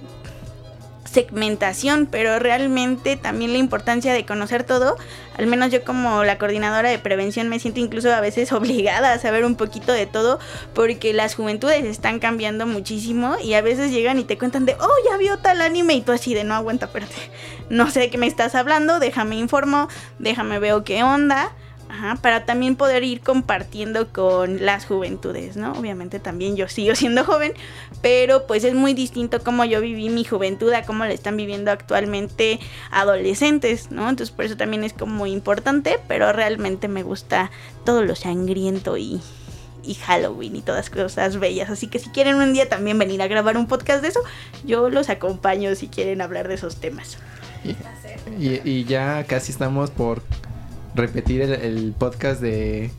segmentación, 1.14 2.06
pero 2.11 2.38
realmente 2.38 3.16
también 3.16 3.52
la 3.52 3.59
importancia 3.59 4.12
de 4.12 4.26
conocer 4.26 4.64
todo, 4.64 4.97
al 5.38 5.47
menos 5.47 5.71
yo 5.71 5.85
como 5.85 6.25
la 6.25 6.38
coordinadora 6.38 6.90
de 6.90 6.99
prevención 6.99 7.49
me 7.49 7.61
siento 7.61 7.80
incluso 7.80 8.12
a 8.12 8.21
veces 8.21 8.52
obligada 8.52 9.12
a 9.12 9.18
saber 9.18 9.44
un 9.44 9.54
poquito 9.54 9.92
de 9.92 10.06
todo, 10.06 10.40
porque 10.75 11.14
las 11.14 11.37
juventudes 11.37 11.85
están 11.85 12.18
cambiando 12.18 12.66
muchísimo 12.66 13.37
y 13.42 13.54
a 13.54 13.62
veces 13.62 13.92
llegan 13.92 14.18
y 14.18 14.25
te 14.25 14.37
cuentan 14.37 14.66
de, 14.66 14.76
oh, 14.80 15.11
ya 15.11 15.16
vio 15.16 15.38
tal 15.38 15.61
anime 15.61 15.94
y 15.94 16.02
tú 16.02 16.12
así 16.12 16.35
de, 16.35 16.44
no 16.44 16.54
aguanta, 16.54 16.87
espérate, 16.87 17.14
no 17.71 17.90
sé 17.90 18.00
de 18.00 18.11
qué 18.11 18.18
me 18.18 18.26
estás 18.26 18.54
hablando, 18.54 18.99
déjame 18.99 19.37
informo, 19.37 19.88
déjame 20.18 20.59
veo 20.59 20.85
qué 20.85 21.02
onda. 21.04 21.52
Ajá, 21.88 22.17
para 22.17 22.45
también 22.45 22.76
poder 22.76 23.05
ir 23.05 23.21
compartiendo 23.21 24.12
con 24.12 24.64
las 24.64 24.87
juventudes, 24.87 25.57
¿no? 25.57 25.73
Obviamente 25.73 26.19
también 26.19 26.57
yo 26.57 26.69
sigo 26.69 26.95
siendo 26.97 27.25
joven, 27.25 27.53
pero 28.03 28.47
pues 28.47 28.64
es 28.64 28.75
muy 28.75 28.95
distinto 28.95 29.43
cómo 29.43 29.64
yo 29.64 29.81
viví 29.81 30.09
mi 30.09 30.25
juventud 30.25 30.73
a 30.73 30.83
cómo 30.83 31.05
la 31.05 31.12
están 31.12 31.37
viviendo 31.37 31.71
actualmente 31.71 32.59
adolescentes, 32.91 33.91
¿no? 33.91 34.09
Entonces 34.09 34.35
por 34.35 34.45
eso 34.45 34.57
también 34.57 34.83
es 34.85 34.93
como 34.93 35.26
importante, 35.26 35.99
pero 36.09 36.33
realmente 36.33 36.88
me 36.88 37.03
gusta 37.03 37.50
todo 37.85 38.03
lo 38.03 38.17
sangriento 38.17 38.97
y, 38.97 39.21
y 39.85 39.95
Halloween 39.95 40.57
y 40.57 40.62
todas 40.62 40.91
cosas 40.91 41.38
bellas. 41.38 41.71
Así 41.71 41.87
que 41.87 41.99
si 41.99 42.09
quieren 42.11 42.37
un 42.37 42.53
día 42.55 42.69
también 42.69 42.99
venir 42.99 43.21
a 43.23 43.29
grabar 43.29 43.57
un 43.57 43.67
podcast 43.67 44.03
de 44.03 44.09
eso, 44.09 44.21
yo 44.64 44.88
los 44.88 45.11
acompaño 45.11 45.75
si 45.75 45.88
quieren 45.88 46.23
hablar 46.23 46.49
de 46.49 46.55
esos 46.55 46.76
temas. 46.76 47.19
Y 48.38 48.85
ya 48.85 49.25
casi 49.25 49.53
estamos 49.53 49.91
por 49.91 50.23
repetir 50.95 51.43
el, 51.43 51.53
el 51.53 51.95
podcast 51.99 52.41
de, 52.41 52.91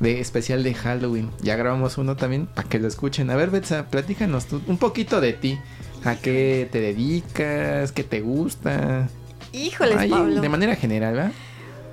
de 0.00 0.20
especial 0.20 0.62
de 0.62 0.74
Halloween. 0.74 1.30
Ya 1.40 1.56
grabamos 1.56 1.98
uno 1.98 2.16
también 2.16 2.46
para 2.46 2.68
que 2.68 2.78
lo 2.78 2.88
escuchen. 2.88 3.30
A 3.30 3.36
ver, 3.36 3.50
Betsa, 3.50 3.86
platícanos 3.86 4.46
tú 4.46 4.60
un 4.66 4.78
poquito 4.78 5.20
de 5.20 5.32
ti. 5.32 5.58
¿A 6.04 6.16
qué 6.16 6.68
te 6.70 6.80
dedicas? 6.80 7.92
¿Qué 7.92 8.02
te 8.02 8.20
gusta? 8.20 9.08
Híjoles, 9.52 9.96
Ahí, 9.96 10.10
Pablo. 10.10 10.40
De 10.40 10.48
manera 10.48 10.74
general, 10.74 11.14
¿verdad? 11.14 11.32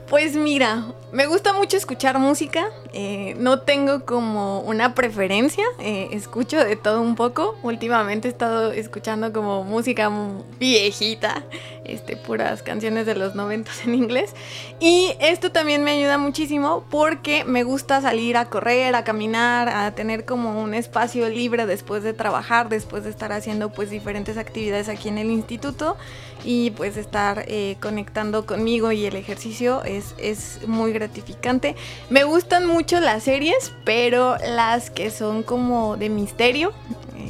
Pues 0.09 0.35
mira, 0.35 0.85
me 1.11 1.27
gusta 1.27 1.53
mucho 1.53 1.77
escuchar 1.77 2.17
música. 2.17 2.69
eh, 2.93 3.35
no 3.37 3.59
tengo 3.61 4.05
como 4.05 4.61
una 4.61 4.95
preferencia. 4.95 5.63
eh, 5.79 6.09
escucho 6.13 6.57
de 6.57 6.75
todo 6.75 7.01
un 7.01 7.15
poco. 7.15 7.55
Últimamente 7.61 8.27
he 8.27 8.31
estado 8.31 8.71
escuchando 8.71 9.31
como 9.31 9.63
música 9.63 10.11
viejita. 10.59 11.43
Este, 11.85 12.17
puras 12.17 12.61
canciones 12.61 13.07
de 13.07 13.15
los 13.15 13.33
noventas 13.35 13.83
en 13.85 13.95
inglés. 13.95 14.33
Y 14.79 15.13
esto 15.19 15.51
también 15.51 15.83
me 15.83 15.91
ayuda 15.91 16.17
muchísimo 16.17 16.85
porque 16.89 17.43
me 17.45 17.63
gusta 17.63 18.01
salir 18.01 18.37
a 18.37 18.45
correr, 18.45 18.95
a 18.95 19.03
caminar, 19.03 19.69
a 19.69 19.93
tener 19.95 20.25
como 20.25 20.61
un 20.61 20.73
espacio 20.73 21.29
libre 21.29 21.65
después 21.65 22.03
de 22.03 22.13
trabajar, 22.13 22.69
después 22.69 23.03
de 23.03 23.09
estar 23.09 23.31
haciendo 23.31 23.71
pues 23.71 23.89
diferentes 23.89 24.37
actividades 24.37 24.87
aquí 24.89 25.09
en 25.09 25.17
el 25.17 25.31
instituto 25.31 25.97
y 26.43 26.71
pues 26.71 26.95
estar 26.95 27.45
eh, 27.47 27.77
conectando 27.81 28.45
conmigo 28.45 28.91
y 28.91 29.05
el 29.05 29.15
ejercicio 29.15 29.83
es 30.17 30.59
muy 30.67 30.91
gratificante. 30.93 31.75
Me 32.09 32.23
gustan 32.23 32.65
mucho 32.65 32.99
las 32.99 33.23
series, 33.23 33.71
pero 33.83 34.37
las 34.47 34.89
que 34.89 35.11
son 35.11 35.43
como 35.43 35.97
de 35.97 36.09
misterio, 36.09 36.73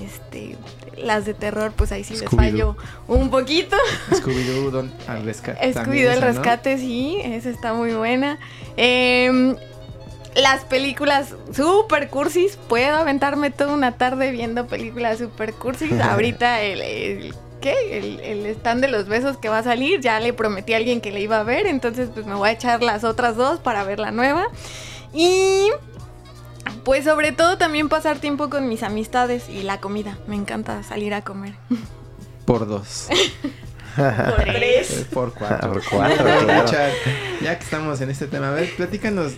este, 0.03 0.55
las 0.97 1.25
de 1.25 1.33
terror, 1.33 1.71
pues 1.75 1.91
ahí 1.91 2.03
sí 2.03 2.15
les 2.15 2.29
fallo 2.29 2.75
un 3.07 3.29
poquito. 3.29 3.77
Scooby-Doo 4.11 4.89
al 5.07 5.23
rescate. 5.25 5.73
Scooby-Doo 5.73 6.15
¿no? 6.15 6.21
rescate, 6.21 6.77
sí, 6.77 7.19
esa 7.23 7.49
está 7.49 7.73
muy 7.73 7.93
buena. 7.93 8.37
Em, 8.77 9.55
las 10.35 10.63
películas 10.65 11.33
super 11.55 12.09
cursis, 12.09 12.57
puedo 12.67 12.95
aventarme 12.97 13.49
toda 13.51 13.73
una 13.73 13.97
tarde 13.97 14.31
viendo 14.31 14.67
películas 14.67 15.17
super 15.19 15.53
cursis. 15.53 15.91
Ahorita 16.01 16.61
el, 16.61 16.81
el- 16.81 17.35
¿qué? 17.59 17.97
El, 17.97 18.19
el 18.21 18.45
stand 18.47 18.81
de 18.81 18.87
los 18.87 19.07
besos 19.07 19.37
que 19.37 19.49
va 19.49 19.59
a 19.59 19.63
salir, 19.63 19.99
ya 20.01 20.19
le 20.19 20.33
prometí 20.33 20.73
a 20.73 20.77
alguien 20.77 21.01
que 21.01 21.11
le 21.11 21.21
iba 21.21 21.39
a 21.39 21.43
ver, 21.43 21.65
entonces 21.67 22.09
pues 22.13 22.25
me 22.25 22.33
voy 22.35 22.49
a 22.49 22.51
echar 22.53 22.81
las 22.83 23.03
otras 23.03 23.35
dos 23.35 23.59
para 23.59 23.83
ver 23.83 23.99
la 23.99 24.11
nueva. 24.11 24.47
Y 25.13 25.69
pues 26.83 27.03
sobre 27.05 27.31
todo 27.31 27.57
también 27.57 27.89
pasar 27.89 28.19
tiempo 28.19 28.49
con 28.49 28.67
mis 28.69 28.83
amistades 28.83 29.49
y 29.49 29.63
la 29.63 29.79
comida. 29.79 30.17
Me 30.27 30.35
encanta 30.35 30.83
salir 30.83 31.13
a 31.13 31.21
comer. 31.23 31.53
Por 32.45 32.67
dos. 32.67 33.07
Por 33.95 34.43
tres. 34.45 35.05
Por 35.11 35.33
cuatro. 35.33 35.73
Por 35.73 35.83
cuatro, 35.89 36.23
claro. 36.45 36.71
Ya 37.41 37.57
que 37.57 37.63
estamos 37.63 37.99
en 38.01 38.09
este 38.09 38.27
tema, 38.27 38.49
a 38.49 38.51
ver, 38.51 38.73
platícanos 38.75 39.33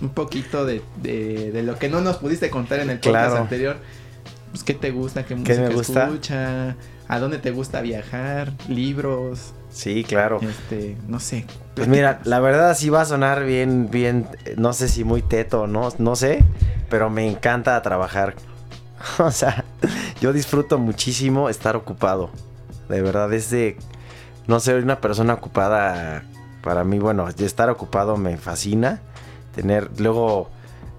un 0.00 0.08
poquito 0.10 0.64
de, 0.66 0.82
de, 0.96 1.52
de 1.52 1.62
lo 1.62 1.78
que 1.78 1.88
no 1.88 2.00
nos 2.00 2.16
pudiste 2.16 2.50
contar 2.50 2.80
en 2.80 2.90
el 2.90 2.98
podcast 2.98 3.26
Claro. 3.28 3.36
anterior. 3.36 3.76
Pues, 4.50 4.62
¿Qué 4.64 4.74
te 4.74 4.90
gusta? 4.90 5.22
¿Qué, 5.24 5.28
¿Qué 5.34 5.40
música 5.40 5.60
me 5.68 5.74
gusta? 5.74 6.04
escucha? 6.04 6.76
¿A 7.08 7.18
dónde 7.18 7.38
te 7.38 7.50
gusta 7.50 7.80
viajar? 7.82 8.52
¿Libros? 8.68 9.52
Sí, 9.70 10.04
claro. 10.04 10.40
Este, 10.40 10.96
no 11.06 11.20
sé. 11.20 11.44
Pues 11.74 11.88
mira, 11.88 12.20
la 12.24 12.40
verdad 12.40 12.76
sí 12.76 12.88
va 12.88 13.02
a 13.02 13.04
sonar 13.04 13.44
bien, 13.44 13.90
bien, 13.90 14.28
eh, 14.44 14.54
no 14.56 14.72
sé 14.72 14.88
si 14.88 15.04
muy 15.04 15.20
teto, 15.20 15.66
no, 15.66 15.88
no 15.98 16.16
sé, 16.16 16.42
pero 16.88 17.10
me 17.10 17.28
encanta 17.28 17.80
trabajar. 17.82 18.34
O 19.18 19.30
sea, 19.30 19.64
yo 20.22 20.32
disfruto 20.32 20.78
muchísimo 20.78 21.50
estar 21.50 21.76
ocupado. 21.76 22.30
De 22.88 23.02
verdad, 23.02 23.30
es 23.34 23.50
de, 23.50 23.76
no 24.46 24.60
sé, 24.60 24.74
una 24.76 25.00
persona 25.02 25.34
ocupada, 25.34 26.24
para 26.62 26.84
mí, 26.84 26.98
bueno, 26.98 27.28
estar 27.28 27.68
ocupado 27.68 28.16
me 28.16 28.38
fascina. 28.38 29.02
Tener, 29.54 29.90
luego, 30.00 30.48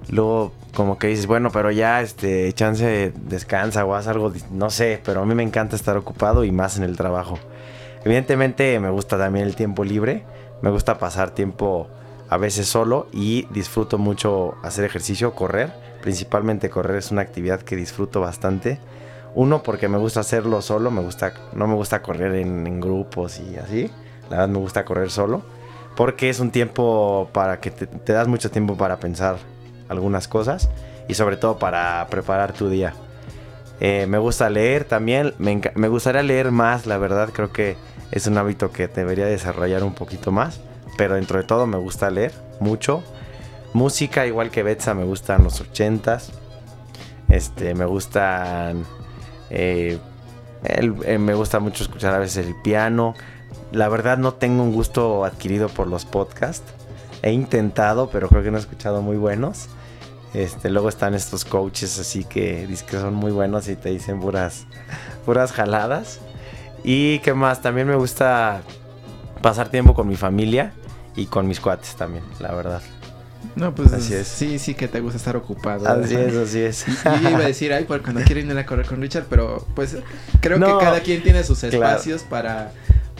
luego 0.09 0.53
como 0.75 0.99
que 0.99 1.07
dices, 1.07 1.25
bueno, 1.25 1.49
pero 1.51 1.71
ya, 1.71 2.01
este, 2.01 2.53
chance, 2.53 3.11
descansa 3.15 3.83
o 3.85 3.95
haz 3.95 4.07
algo, 4.07 4.31
no 4.51 4.69
sé, 4.69 5.01
pero 5.03 5.21
a 5.21 5.25
mí 5.25 5.33
me 5.33 5.41
encanta 5.41 5.75
estar 5.75 5.97
ocupado 5.97 6.43
y 6.43 6.51
más 6.51 6.77
en 6.77 6.83
el 6.83 6.95
trabajo. 6.95 7.39
Evidentemente 8.03 8.79
me 8.79 8.91
gusta 8.91 9.17
también 9.17 9.47
el 9.47 9.55
tiempo 9.55 9.83
libre, 9.83 10.23
me 10.61 10.69
gusta 10.69 10.99
pasar 10.99 11.31
tiempo 11.31 11.87
a 12.29 12.37
veces 12.37 12.67
solo 12.67 13.07
y 13.11 13.47
disfruto 13.51 13.97
mucho 13.97 14.55
hacer 14.61 14.85
ejercicio, 14.85 15.33
correr, 15.33 15.73
principalmente 16.01 16.69
correr 16.69 16.97
es 16.97 17.09
una 17.09 17.21
actividad 17.21 17.61
que 17.61 17.75
disfruto 17.75 18.21
bastante. 18.21 18.79
Uno 19.33 19.63
porque 19.63 19.89
me 19.89 19.97
gusta 19.97 20.19
hacerlo 20.19 20.61
solo, 20.61 20.91
me 20.91 21.01
gusta 21.01 21.33
no 21.53 21.67
me 21.67 21.73
gusta 21.73 22.01
correr 22.01 22.35
en, 22.35 22.79
grupos 22.79 23.39
y 23.39 23.57
así. 23.57 23.89
La 24.29 24.37
verdad 24.37 24.49
me 24.49 24.59
gusta 24.59 24.85
correr 24.85 25.09
solo 25.09 25.41
porque 25.95 26.29
es 26.29 26.39
un 26.39 26.51
tiempo 26.51 27.29
para 27.33 27.59
que 27.59 27.71
te 27.71 28.13
das 28.13 28.27
mucho 28.27 28.51
tiempo 28.51 28.77
para 28.77 28.97
pensar 28.97 29.37
algunas 29.89 30.27
cosas 30.27 30.69
y 31.07 31.13
sobre 31.13 31.37
todo 31.37 31.59
para 31.59 32.05
preparar 32.09 32.53
tu 32.53 32.69
día. 32.69 32.93
Eh, 33.79 34.05
me 34.07 34.17
gusta 34.17 34.49
leer 34.49 34.85
también, 34.85 35.33
me, 35.37 35.61
me 35.75 35.87
gustaría 35.87 36.23
leer 36.23 36.51
más, 36.51 36.85
la 36.85 36.97
verdad 36.97 37.29
creo 37.33 37.51
que 37.51 37.75
es 38.11 38.27
un 38.27 38.37
hábito 38.37 38.71
que 38.71 38.87
debería 38.87 39.25
desarrollar 39.25 39.83
un 39.83 39.93
poquito 39.93 40.31
más, 40.31 40.61
pero 40.97 41.15
dentro 41.15 41.39
de 41.39 41.43
todo 41.43 41.67
me 41.67 41.77
gusta 41.77 42.09
leer 42.09 42.33
mucho. 42.59 43.03
Música, 43.73 44.25
igual 44.25 44.51
que 44.51 44.63
Betsa, 44.63 44.93
me 44.93 45.03
gustan 45.03 45.43
los 45.43 45.59
ochentas. 45.59 46.31
Este, 47.27 47.75
me 47.75 47.83
gustan. 47.85 48.85
eh, 49.49 49.99
eh, 50.63 51.17
me 51.17 51.33
gusta 51.33 51.59
mucho 51.59 51.83
escuchar 51.83 52.13
a 52.13 52.19
veces 52.19 52.45
el 52.45 52.55
piano. 52.61 53.15
La 53.73 53.89
verdad 53.89 54.17
no 54.17 54.33
tengo 54.33 54.63
un 54.63 54.71
gusto 54.71 55.25
adquirido 55.25 55.67
por 55.67 55.87
los 55.87 56.05
podcasts. 56.05 56.73
He 57.21 57.31
intentado, 57.31 58.09
pero 58.09 58.29
creo 58.29 58.43
que 58.43 58.51
no 58.51 58.57
he 58.57 58.61
escuchado 58.61 59.01
muy 59.01 59.17
buenos. 59.17 59.67
Este, 60.35 60.69
luego 60.69 60.89
están 60.89 61.13
estos 61.13 61.45
coaches 61.45 61.97
así 61.97 62.25
que, 62.25 62.67
que 62.89 62.97
son 62.97 63.13
muy 63.13 63.31
buenos 63.31 63.69
y 63.69 63.77
te 63.77 63.89
dicen 63.89 64.19
puras, 64.19 64.65
puras 65.25 65.53
jaladas. 65.53 66.19
Y 66.83 67.19
qué 67.19 67.33
más, 67.33 67.61
también 67.61 67.87
me 67.87 67.95
gusta 67.95 68.61
pasar 69.41 69.69
tiempo 69.69 69.93
con 69.93 70.09
mi 70.09 70.17
familia 70.17 70.73
y 71.15 71.27
con 71.27 71.47
mis 71.47 71.61
cuates 71.61 71.95
también, 71.95 72.25
la 72.39 72.53
verdad. 72.53 72.81
No, 73.55 73.73
pues 73.73 73.93
así 73.93 74.13
es. 74.13 74.27
Sí, 74.27 74.59
sí 74.59 74.73
que 74.73 74.89
te 74.89 74.99
gusta 74.99 75.17
estar 75.17 75.37
ocupado. 75.37 75.87
Así 75.87 76.15
es, 76.15 76.35
así 76.35 76.59
es. 76.59 76.85
Yo 77.21 77.29
iba 77.29 77.39
a 77.39 77.47
decir, 77.47 77.71
ay, 77.71 77.85
por 77.85 78.01
cuando 78.01 78.21
quiero 78.21 78.41
ir 78.41 78.57
a 78.57 78.65
correr 78.65 78.85
con 78.85 79.01
Richard, 79.01 79.27
pero 79.29 79.65
pues 79.73 79.95
creo 80.41 80.59
que 80.59 80.83
cada 80.83 80.99
quien 80.99 81.23
tiene 81.23 81.45
sus 81.45 81.63
espacios 81.63 82.23
para 82.23 82.73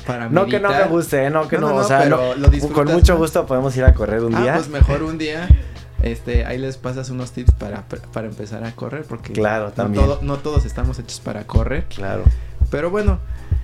para 0.06 0.30
No 0.30 0.46
que 0.48 0.60
no 0.60 0.70
me 0.70 0.84
guste, 0.84 1.26
¿eh? 1.26 1.30
no 1.30 1.48
que 1.48 1.58
no, 1.58 1.74
o 1.76 1.84
sea, 1.86 2.00
pero 2.04 2.36
lo 2.36 2.52
con 2.74 2.92
mucho 2.92 3.18
gusto 3.18 3.46
podemos 3.46 3.76
ir 3.78 3.86
a 3.86 3.94
correr 3.94 4.22
un 4.22 4.36
ah, 4.36 4.42
día. 4.42 4.54
pues 4.56 4.68
mejor 4.68 5.02
un 5.02 5.18
día. 5.18 5.48
Este, 6.06 6.46
ahí 6.46 6.58
les 6.58 6.78
pasas 6.78 7.10
unos 7.10 7.32
tips 7.32 7.52
para, 7.54 7.86
para 7.88 8.28
empezar 8.28 8.64
a 8.64 8.74
correr 8.74 9.04
porque 9.04 9.34
claro, 9.34 9.72
también. 9.72 10.06
no 10.22 10.38
todos 10.38 10.64
estamos 10.64 11.00
hechos 11.00 11.20
para 11.20 11.46
correr. 11.46 11.86
Claro. 11.86 12.24
Pero 12.70 12.90
bueno, 12.90 13.20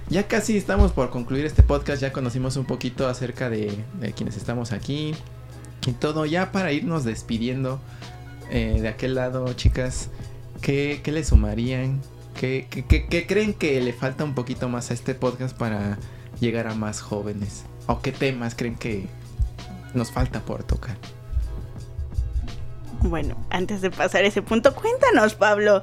ya 0.09 0.27
casi 0.27 0.57
estamos 0.57 0.91
por 0.91 1.09
concluir 1.09 1.45
este 1.45 1.63
podcast, 1.63 2.01
ya 2.01 2.11
conocimos 2.11 2.57
un 2.57 2.65
poquito 2.65 3.07
acerca 3.07 3.49
de, 3.49 3.71
de 3.99 4.11
quienes 4.11 4.35
estamos 4.35 4.73
aquí, 4.73 5.15
y 5.87 5.91
todo, 5.93 6.25
ya 6.25 6.51
para 6.51 6.71
irnos 6.71 7.03
despidiendo 7.03 7.79
eh, 8.51 8.79
de 8.81 8.87
aquel 8.87 9.15
lado, 9.15 9.51
chicas, 9.53 10.09
¿qué, 10.61 11.01
qué 11.03 11.11
le 11.11 11.23
sumarían? 11.23 12.01
¿Qué, 12.35 12.67
¿Qué, 12.69 13.27
creen 13.27 13.53
que 13.53 13.79
le 13.81 13.93
falta 13.93 14.23
un 14.23 14.35
poquito 14.35 14.67
más 14.69 14.91
a 14.91 14.93
este 14.93 15.15
podcast 15.15 15.55
para 15.55 15.97
llegar 16.39 16.67
a 16.67 16.75
más 16.75 17.01
jóvenes? 17.01 17.65
¿O 17.87 18.01
qué 18.01 18.11
temas 18.11 18.55
creen 18.55 18.75
que 18.75 19.07
nos 19.93 20.11
falta 20.11 20.41
por 20.41 20.63
tocar? 20.63 20.97
Bueno, 23.01 23.35
antes 23.49 23.81
de 23.81 23.91
pasar 23.91 24.23
ese 24.25 24.41
punto, 24.41 24.75
cuéntanos, 24.75 25.33
Pablo, 25.35 25.81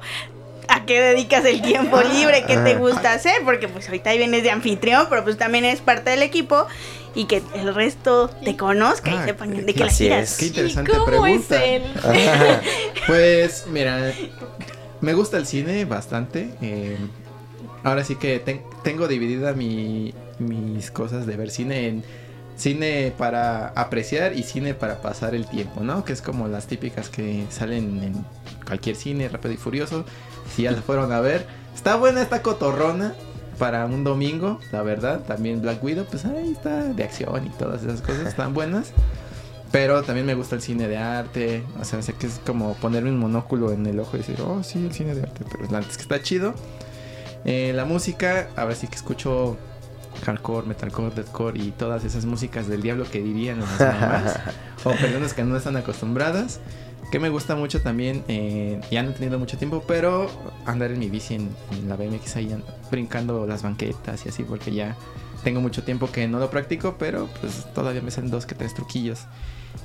¿a 0.67 0.85
qué 0.85 1.01
dedicas 1.01 1.43
el 1.45 1.61
tiempo 1.61 2.01
libre? 2.01 2.45
¿Qué 2.47 2.57
te 2.57 2.75
gusta 2.75 3.13
hacer? 3.13 3.43
Porque 3.43 3.67
pues 3.67 3.87
ahorita 3.87 4.13
vienes 4.13 4.43
de 4.43 4.51
anfitrión, 4.51 5.07
pero 5.09 5.23
pues 5.23 5.37
también 5.37 5.65
eres 5.65 5.81
parte 5.81 6.11
del 6.11 6.21
equipo 6.21 6.65
y 7.15 7.25
que 7.25 7.41
el 7.55 7.73
resto 7.73 8.29
te 8.43 8.55
conozca 8.55 9.11
y 9.11 9.15
ah, 9.15 9.25
sepan 9.25 9.65
de 9.65 9.73
qué 9.73 9.83
la 9.83 9.91
quieras. 9.91 10.37
Qué 10.37 10.47
interesante 10.47 10.91
pregunta. 11.05 11.61
pues 13.07 13.65
mira, 13.67 14.13
me 15.01 15.13
gusta 15.13 15.37
el 15.37 15.45
cine 15.45 15.85
bastante. 15.85 16.51
Eh, 16.61 16.97
ahora 17.83 18.03
sí 18.03 18.15
que 18.15 18.39
tengo 18.83 19.07
dividida 19.07 19.53
mi, 19.53 20.13
mis 20.37 20.91
cosas 20.91 21.25
de 21.25 21.35
ver 21.35 21.49
cine 21.49 21.87
en 21.87 22.03
cine 22.59 23.13
para 23.17 23.69
apreciar 23.69 24.33
y 24.33 24.43
cine 24.43 24.73
para 24.73 25.01
pasar 25.01 25.33
el 25.33 25.47
tiempo, 25.47 25.81
¿no? 25.81 26.03
Que 26.03 26.13
es 26.13 26.21
como 26.21 26.47
las 26.47 26.67
típicas 26.67 27.09
que 27.09 27.45
salen 27.49 28.03
en 28.03 28.25
cualquier 28.65 28.95
cine, 28.95 29.29
rápido 29.29 29.53
y 29.53 29.57
furioso. 29.57 30.05
Si 30.53 30.63
ya 30.63 30.73
se 30.73 30.81
fueron 30.81 31.11
a 31.11 31.21
ver, 31.21 31.45
está 31.73 31.95
buena 31.95 32.21
esta 32.21 32.41
cotorrona 32.41 33.13
para 33.57 33.85
un 33.85 34.03
domingo, 34.03 34.59
la 34.71 34.81
verdad. 34.81 35.21
También 35.21 35.61
Black 35.61 35.83
Widow, 35.83 36.05
pues 36.05 36.25
ahí 36.25 36.51
está, 36.51 36.83
de 36.83 37.03
acción 37.03 37.45
y 37.45 37.49
todas 37.49 37.83
esas 37.83 38.01
cosas 38.01 38.27
están 38.27 38.53
buenas. 38.53 38.91
Pero 39.71 40.01
también 40.01 40.25
me 40.25 40.33
gusta 40.33 40.55
el 40.55 40.61
cine 40.61 40.87
de 40.87 40.97
arte. 40.97 41.63
O 41.79 41.85
sea, 41.85 42.01
sé 42.01 42.13
que 42.13 42.27
es 42.27 42.41
como 42.45 42.73
ponerme 42.75 43.11
un 43.11 43.19
monóculo 43.19 43.71
en 43.71 43.85
el 43.85 43.99
ojo 43.99 44.17
y 44.17 44.19
decir, 44.19 44.41
oh, 44.41 44.63
sí, 44.63 44.83
el 44.83 44.93
cine 44.93 45.13
de 45.13 45.21
arte. 45.21 45.45
Pero 45.49 45.77
antes 45.77 45.95
que 45.95 46.03
está 46.03 46.21
chido. 46.21 46.55
Eh, 47.45 47.71
la 47.73 47.85
música, 47.85 48.49
a 48.55 48.65
ver 48.65 48.75
si 48.75 48.87
que 48.87 48.95
escucho 48.95 49.57
hardcore, 50.25 50.67
metalcore, 50.67 51.13
deathcore 51.15 51.59
y 51.59 51.71
todas 51.71 52.03
esas 52.03 52.25
músicas 52.25 52.67
del 52.67 52.81
diablo 52.81 53.05
que 53.09 53.21
dirían 53.21 53.59
las 53.59 53.79
mamás. 53.79 54.39
o 54.83 54.91
personas 54.91 55.33
que 55.33 55.43
no 55.43 55.55
están 55.57 55.77
acostumbradas. 55.77 56.59
Que 57.11 57.19
me 57.19 57.29
gusta 57.29 57.55
mucho 57.55 57.81
también, 57.81 58.23
eh, 58.27 58.79
ya 58.91 59.01
no 59.01 59.09
he 59.09 59.13
tenido 59.13 59.39
mucho 59.39 59.57
tiempo, 59.57 59.83
pero 59.87 60.29
andar 60.65 60.91
en 60.91 60.99
mi 60.99 61.09
bici 61.09 61.33
en, 61.33 61.49
la 61.87 61.95
BMX 61.95 62.35
ahí 62.35 62.55
brincando 62.91 63.47
las 63.47 63.63
banquetas 63.63 64.27
y 64.27 64.29
así, 64.29 64.43
porque 64.43 64.71
ya 64.71 64.95
tengo 65.43 65.59
mucho 65.59 65.83
tiempo 65.83 66.11
que 66.11 66.27
no 66.27 66.37
lo 66.37 66.51
practico, 66.51 66.97
pero 66.99 67.27
pues 67.41 67.65
todavía 67.73 68.01
me 68.01 68.11
salen 68.11 68.29
dos 68.29 68.45
que 68.45 68.53
tres 68.53 68.75
truquillos. 68.75 69.25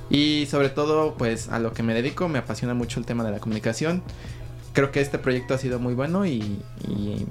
Y 0.09 0.45
sobre 0.51 0.69
todo, 0.69 1.15
pues 1.15 1.49
a 1.49 1.57
lo 1.59 1.73
que 1.73 1.81
me 1.81 1.95
dedico, 1.95 2.27
me 2.27 2.37
apasiona 2.37 2.75
mucho 2.75 2.99
el 2.99 3.07
tema 3.07 3.23
de 3.23 3.31
la 3.31 3.39
comunicación. 3.39 4.03
Creo 4.75 4.91
que 4.91 5.01
este 5.01 5.17
proyecto 5.17 5.55
ha 5.55 5.57
sido 5.57 5.79
muy 5.79 5.95
bueno 5.95 6.27
y, 6.27 6.61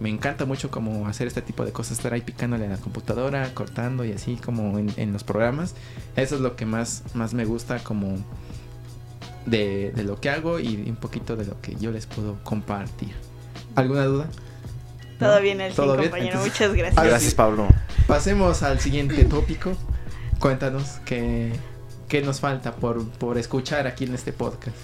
me 0.00 0.08
encanta 0.08 0.44
mucho 0.44 0.70
como 0.70 1.06
hacer 1.06 1.28
este 1.28 1.42
tipo 1.42 1.64
de 1.64 1.70
cosas, 1.70 1.98
estar 1.98 2.12
ahí 2.12 2.22
picándole 2.22 2.66
a 2.66 2.70
la 2.70 2.76
computadora, 2.78 3.54
cortando 3.54 4.04
y 4.04 4.10
así 4.12 4.36
como 4.36 4.78
en, 4.78 4.92
en 4.96 5.12
los 5.12 5.22
programas. 5.22 5.76
Eso 6.16 6.34
es 6.34 6.40
lo 6.40 6.56
que 6.56 6.66
más, 6.66 7.04
más 7.14 7.34
me 7.34 7.44
gusta 7.44 7.78
como 7.78 8.18
de, 9.46 9.92
lo 10.04 10.20
que 10.20 10.30
hago 10.30 10.58
y 10.58 10.76
un 10.88 10.96
poquito 10.96 11.36
de 11.36 11.46
lo 11.46 11.60
que 11.60 11.76
yo 11.76 11.90
les 11.90 12.06
puedo 12.06 12.38
compartir. 12.44 13.12
¿Alguna 13.74 14.04
duda? 14.04 14.28
Todo 15.18 15.40
bien, 15.40 15.60
el 15.60 15.74
compañero. 15.74 16.40
Muchas 16.40 16.72
gracias. 16.74 17.04
Gracias, 17.04 17.34
Pablo. 17.34 17.68
Pasemos 18.06 18.62
al 18.62 18.80
siguiente 18.80 19.24
tópico. 19.24 19.72
Cuéntanos 20.38 20.98
qué, 21.04 21.52
qué 22.08 22.22
nos 22.22 22.40
falta 22.40 22.72
por, 22.72 23.08
por 23.10 23.38
escuchar 23.38 23.86
aquí 23.86 24.04
en 24.04 24.14
este 24.14 24.32
podcast. 24.32 24.76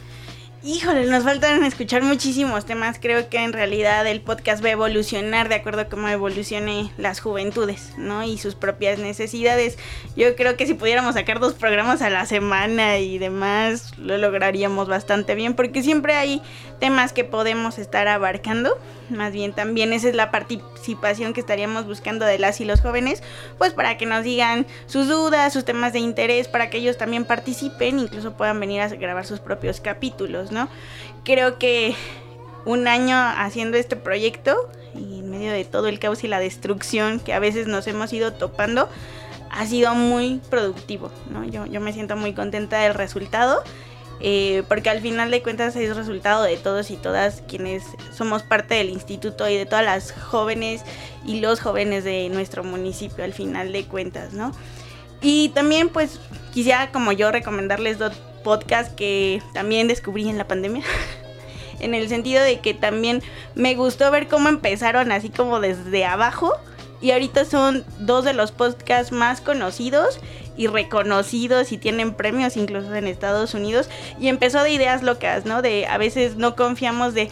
Híjole, 0.63 1.07
nos 1.07 1.25
faltan 1.25 1.65
escuchar 1.65 2.03
muchísimos 2.03 2.67
temas. 2.67 2.99
Creo 3.01 3.31
que 3.31 3.43
en 3.43 3.55
realidad 3.55 4.07
el 4.07 4.21
podcast 4.21 4.63
va 4.63 4.69
a 4.69 4.73
evolucionar 4.73 5.49
de 5.49 5.55
acuerdo 5.55 5.81
a 5.81 5.85
cómo 5.87 6.07
evolucione 6.07 6.93
las 6.99 7.21
juventudes, 7.21 7.95
¿no? 7.97 8.25
Y 8.25 8.37
sus 8.37 8.57
propias 8.57 8.99
necesidades. 8.99 9.79
Yo 10.17 10.37
creo 10.37 10.59
que 10.59 10.67
si 10.67 10.75
pudiéramos 10.75 11.15
sacar 11.15 11.41
dos 11.41 11.55
programas 11.55 12.03
a 12.03 12.11
la 12.11 12.27
semana 12.27 12.99
y 12.99 13.17
demás, 13.17 13.97
lo 13.97 14.19
lograríamos 14.19 14.87
bastante 14.87 15.35
bien, 15.35 15.55
porque 15.55 15.83
siempre 15.83 16.15
hay 16.15 16.43
temas 16.79 17.15
que 17.15 17.25
podemos 17.25 17.79
estar 17.79 18.07
abarcando. 18.07 18.77
Más 19.11 19.33
bien 19.33 19.53
también 19.53 19.93
esa 19.93 20.09
es 20.09 20.15
la 20.15 20.31
participación 20.31 21.33
que 21.33 21.41
estaríamos 21.41 21.87
buscando 21.87 22.25
de 22.25 22.39
las 22.39 22.61
y 22.61 22.65
los 22.65 22.81
jóvenes, 22.81 23.23
pues 23.59 23.73
para 23.73 23.97
que 23.97 24.07
nos 24.07 24.25
digan 24.25 24.67
sus 24.87 25.09
dudas, 25.09 25.53
sus 25.53 25.65
temas 25.65 25.93
de 25.93 25.99
interés, 25.99 26.49
para 26.49 26.71
que 26.71 26.79
ellos 26.79 26.97
también 26.97 27.25
participen, 27.25 27.99
incluso 27.99 28.33
puedan 28.33 28.59
venir 28.61 28.81
a 28.81 28.89
grabar 28.89 29.27
sus 29.27 29.41
propios 29.41 29.81
capítulos, 29.81 30.53
¿no? 30.53 30.69
Creo 31.25 31.59
que 31.59 31.95
un 32.65 32.89
año 32.89 33.17
haciendo 33.17 33.77
este 33.77 33.97
proyecto 33.97 34.71
y 34.95 35.21
en 35.21 35.31
medio 35.31 35.53
de 35.53 35.65
todo 35.65 35.89
el 35.89 35.99
caos 35.99 36.25
y 36.25 36.29
la 36.29 36.41
destrucción 36.41 37.21
que 37.21 37.33
a 37.33 37.39
veces 37.39 37.67
nos 37.67 37.87
hemos 37.87 38.13
ido 38.13 38.33
topando, 38.33 38.89
ha 39.51 39.67
sido 39.67 39.95
muy 39.95 40.41
productivo, 40.51 41.11
¿no? 41.31 41.45
Yo, 41.45 41.67
yo 41.67 41.81
me 41.81 41.93
siento 41.93 42.17
muy 42.17 42.35
contenta 42.35 42.79
del 42.81 42.95
resultado 42.95 43.63
eh, 44.21 44.63
porque 44.69 44.91
al 44.91 45.01
final 45.01 45.31
de 45.31 45.43
cuentas 45.43 45.75
es 45.77 45.97
resultado 45.97 46.43
de 46.43 46.57
todos 46.57 46.91
y 46.91 46.97
todas 46.97 47.43
quienes 47.49 47.85
somos 48.13 48.43
parte 48.43 48.75
del 48.75 48.91
instituto 48.91 49.49
y 49.49 49.57
de 49.57 49.67
todas 49.67 49.85
las 49.85 50.13
jóvenes 50.13 50.83
y 51.25 51.41
los 51.41 51.61
jóvenes 51.61 52.05
de 52.05 52.29
nuestro 52.29 52.63
municipio 52.63 53.25
al 53.25 53.33
final 53.33 53.73
de 53.73 53.85
cuentas, 53.85 54.33
¿no? 54.33 54.53
Y 55.23 55.51
también 55.51 55.89
pues 55.89 56.21
quisiera 56.53 56.93
como 56.93 57.13
yo 57.13 57.31
recomendarles 57.31 57.99
dos 57.99 58.15
podcasts 58.43 58.93
que 58.95 59.43
también 59.53 59.89
descubrí 59.89 60.29
en 60.29 60.39
la 60.39 60.47
pandemia. 60.47 60.85
en 61.81 61.95
el 61.95 62.09
sentido 62.09 62.43
de 62.43 62.61
que 62.61 62.75
también 62.75 63.23
me 63.55 63.75
gustó 63.75 64.11
ver 64.11 64.29
cómo 64.29 64.49
empezaron 64.49 65.13
así 65.13 65.31
como 65.31 65.61
desde 65.61 66.05
abajo 66.05 66.55
y 67.01 67.13
ahorita 67.13 67.45
son 67.45 67.85
dos 67.99 68.25
de 68.25 68.33
los 68.33 68.53
podcasts 68.53 69.13
más 69.13 69.41
conocidos 69.41 70.21
y 70.57 70.67
reconocidos 70.67 71.73
y 71.73 71.79
tienen 71.79 72.15
premios 72.15 72.57
incluso 72.57 72.95
en 72.95 73.07
Estados 73.07 73.55
Unidos. 73.55 73.89
Y 74.19 74.29
empezó 74.29 74.63
de 74.63 74.71
ideas 74.71 75.03
locas, 75.03 75.47
¿no? 75.47 75.63
De 75.63 75.87
a 75.87 75.97
veces 75.99 76.37
no 76.37 76.57
confiamos 76.57 77.15
de 77.15 77.31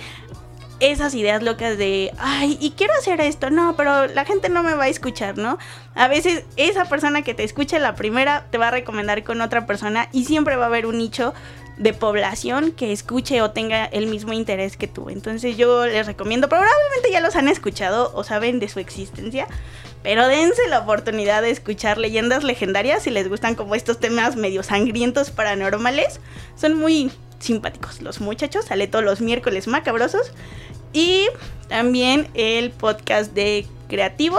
esas 0.80 1.14
ideas 1.14 1.42
locas 1.42 1.76
de, 1.76 2.12
ay, 2.18 2.56
y 2.60 2.70
quiero 2.70 2.94
hacer 2.94 3.20
esto, 3.20 3.50
no, 3.50 3.74
pero 3.76 4.06
la 4.06 4.24
gente 4.24 4.48
no 4.48 4.62
me 4.62 4.74
va 4.74 4.84
a 4.84 4.88
escuchar, 4.88 5.36
¿no? 5.36 5.58
A 5.94 6.06
veces 6.06 6.44
esa 6.56 6.84
persona 6.84 7.22
que 7.22 7.34
te 7.34 7.42
escucha 7.42 7.78
la 7.80 7.96
primera 7.96 8.46
te 8.50 8.58
va 8.58 8.68
a 8.68 8.70
recomendar 8.70 9.24
con 9.24 9.40
otra 9.40 9.66
persona 9.66 10.08
y 10.12 10.24
siempre 10.24 10.56
va 10.56 10.64
a 10.64 10.68
haber 10.68 10.86
un 10.86 10.98
nicho 10.98 11.34
de 11.78 11.92
población 11.92 12.72
que 12.72 12.92
escuche 12.92 13.40
o 13.40 13.52
tenga 13.52 13.84
el 13.84 14.08
mismo 14.08 14.32
interés 14.32 14.76
que 14.76 14.88
tú. 14.88 15.10
Entonces 15.10 15.56
yo 15.56 15.86
les 15.86 16.06
recomiendo, 16.06 16.48
probablemente 16.48 17.10
ya 17.12 17.20
los 17.20 17.36
han 17.36 17.48
escuchado 17.48 18.10
o 18.14 18.24
saben 18.24 18.58
de 18.58 18.68
su 18.68 18.80
existencia, 18.80 19.46
pero 20.02 20.26
dense 20.26 20.66
la 20.68 20.80
oportunidad 20.80 21.42
de 21.42 21.50
escuchar 21.50 21.98
leyendas 21.98 22.44
legendarias 22.44 23.04
si 23.04 23.10
les 23.10 23.28
gustan 23.28 23.54
como 23.54 23.74
estos 23.74 24.00
temas 24.00 24.36
medio 24.36 24.62
sangrientos 24.62 25.30
paranormales. 25.30 26.20
Son 26.56 26.74
muy 26.74 27.10
simpáticos 27.38 28.02
los 28.02 28.20
muchachos, 28.20 28.66
sale 28.66 28.88
todos 28.88 29.04
los 29.04 29.20
miércoles 29.20 29.68
macabrosos. 29.68 30.32
Y 30.92 31.26
también 31.68 32.28
el 32.34 32.70
podcast 32.70 33.34
de 33.34 33.66
Creativo 33.88 34.38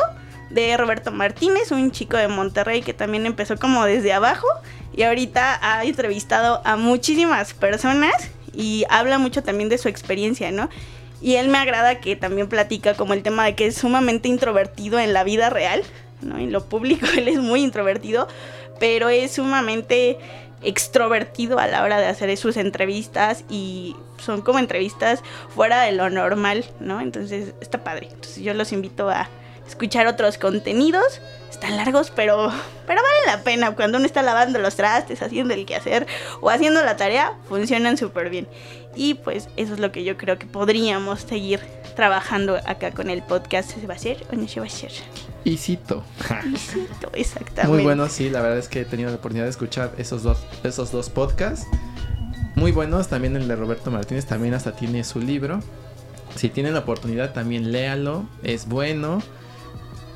de 0.50 0.76
Roberto 0.78 1.12
Martínez, 1.12 1.72
un 1.72 1.92
chico 1.92 2.18
de 2.18 2.28
Monterrey 2.28 2.82
que 2.82 2.94
también 2.94 3.26
empezó 3.26 3.58
como 3.58 3.86
desde 3.86 4.14
abajo 4.14 4.48
y 4.96 5.04
ahorita 5.04 5.60
ha 5.62 5.84
entrevistado 5.86 6.62
a 6.66 6.76
muchísimas 6.76 7.54
personas 7.54 8.30
y 8.54 8.86
habla 8.90 9.18
mucho 9.20 9.44
también 9.44 9.70
de 9.70 9.78
su 9.78 9.88
experiencia, 9.88 10.52
¿no? 10.52 10.70
Y 11.22 11.36
él 11.36 11.50
me 11.50 11.58
agrada 11.58 12.00
que 12.00 12.16
también 12.16 12.48
platica 12.48 12.96
como 12.96 13.14
el 13.14 13.24
tema 13.24 13.46
de 13.46 13.56
que 13.56 13.68
es 13.68 13.78
sumamente 13.78 14.30
introvertido 14.30 15.00
en 15.00 15.14
la 15.14 15.24
vida 15.24 15.50
real, 15.50 15.84
¿no? 16.22 16.38
En 16.38 16.52
lo 16.52 16.66
público 16.66 17.06
él 17.18 17.28
es 17.28 17.40
muy 17.40 17.62
introvertido, 17.62 18.28
pero 18.80 19.10
es 19.10 19.34
sumamente 19.34 20.18
extrovertido 20.62 21.60
a 21.60 21.68
la 21.68 21.84
hora 21.84 22.00
de 22.00 22.08
hacer 22.08 22.36
sus 22.36 22.58
entrevistas 22.58 23.46
y 23.50 23.96
son 24.18 24.42
como 24.42 24.60
entrevistas 24.60 25.24
fuera 25.56 25.82
de 25.84 25.94
lo 25.94 26.10
normal, 26.10 26.66
¿no? 26.80 27.00
Entonces 27.02 27.54
está 27.62 27.84
padre. 27.84 28.10
Entonces 28.12 28.44
yo 28.44 28.54
los 28.54 28.72
invito 28.72 29.10
a 29.10 29.30
escuchar 29.70 30.08
otros 30.08 30.38
contenidos. 30.38 31.22
Están 31.50 31.78
largos, 31.78 32.12
pero, 32.16 32.52
pero 32.88 33.02
vale 33.02 33.20
la 33.26 33.44
pena. 33.44 33.76
Cuando 33.76 33.98
uno 33.98 34.06
está 34.06 34.22
lavando 34.22 34.60
los 34.60 34.76
trastes, 34.76 35.22
haciendo 35.22 35.54
el 35.54 35.66
quehacer 35.66 36.08
o 36.42 36.50
haciendo 36.50 36.84
la 36.84 36.96
tarea, 36.96 37.34
funcionan 37.48 37.98
súper 37.98 38.30
bien. 38.30 38.48
Y 38.96 39.16
pues 39.16 39.50
eso 39.56 39.74
es 39.74 39.80
lo 39.80 39.92
que 39.92 40.04
yo 40.04 40.18
creo 40.18 40.38
que 40.38 40.46
podríamos 40.46 41.22
seguir 41.22 41.60
trabajando 41.96 42.58
acá 42.66 42.92
con 42.92 43.10
el 43.10 43.24
podcast. 43.24 43.72
¿Se 43.72 43.88
va 43.88 43.94
a 43.94 43.98
hacer 43.98 44.26
o 44.32 44.36
no 44.36 44.48
se 44.48 44.60
va 44.60 44.66
a 44.66 44.70
hacer? 44.70 44.92
Y 45.44 45.58
cito. 45.58 46.04
exactamente. 47.14 47.68
Muy 47.68 47.84
bueno, 47.84 48.08
sí, 48.10 48.30
la 48.30 48.42
verdad 48.42 48.60
es 48.60 48.68
que 48.68 48.82
he 48.82 48.86
tenido 48.86 49.10
la 49.10 49.18
oportunidad 49.18 49.46
de 49.46 49.52
escuchar 49.52 49.94
esos 49.98 50.24
dos, 50.24 50.40
esos 50.64 50.92
dos 50.92 51.10
podcasts. 51.10 51.66
Muy 52.56 52.72
buenos, 52.72 53.08
también 53.08 53.36
el 53.36 53.48
de 53.48 53.56
Roberto 53.56 53.90
Martínez 53.90 54.26
también 54.26 54.54
hasta 54.54 54.76
tiene 54.76 55.04
su 55.04 55.20
libro. 55.20 55.62
Si 56.36 56.50
tienen 56.50 56.74
la 56.74 56.80
oportunidad 56.80 57.34
también 57.34 57.72
léalo, 57.72 58.28
es 58.44 58.68
bueno. 58.68 59.22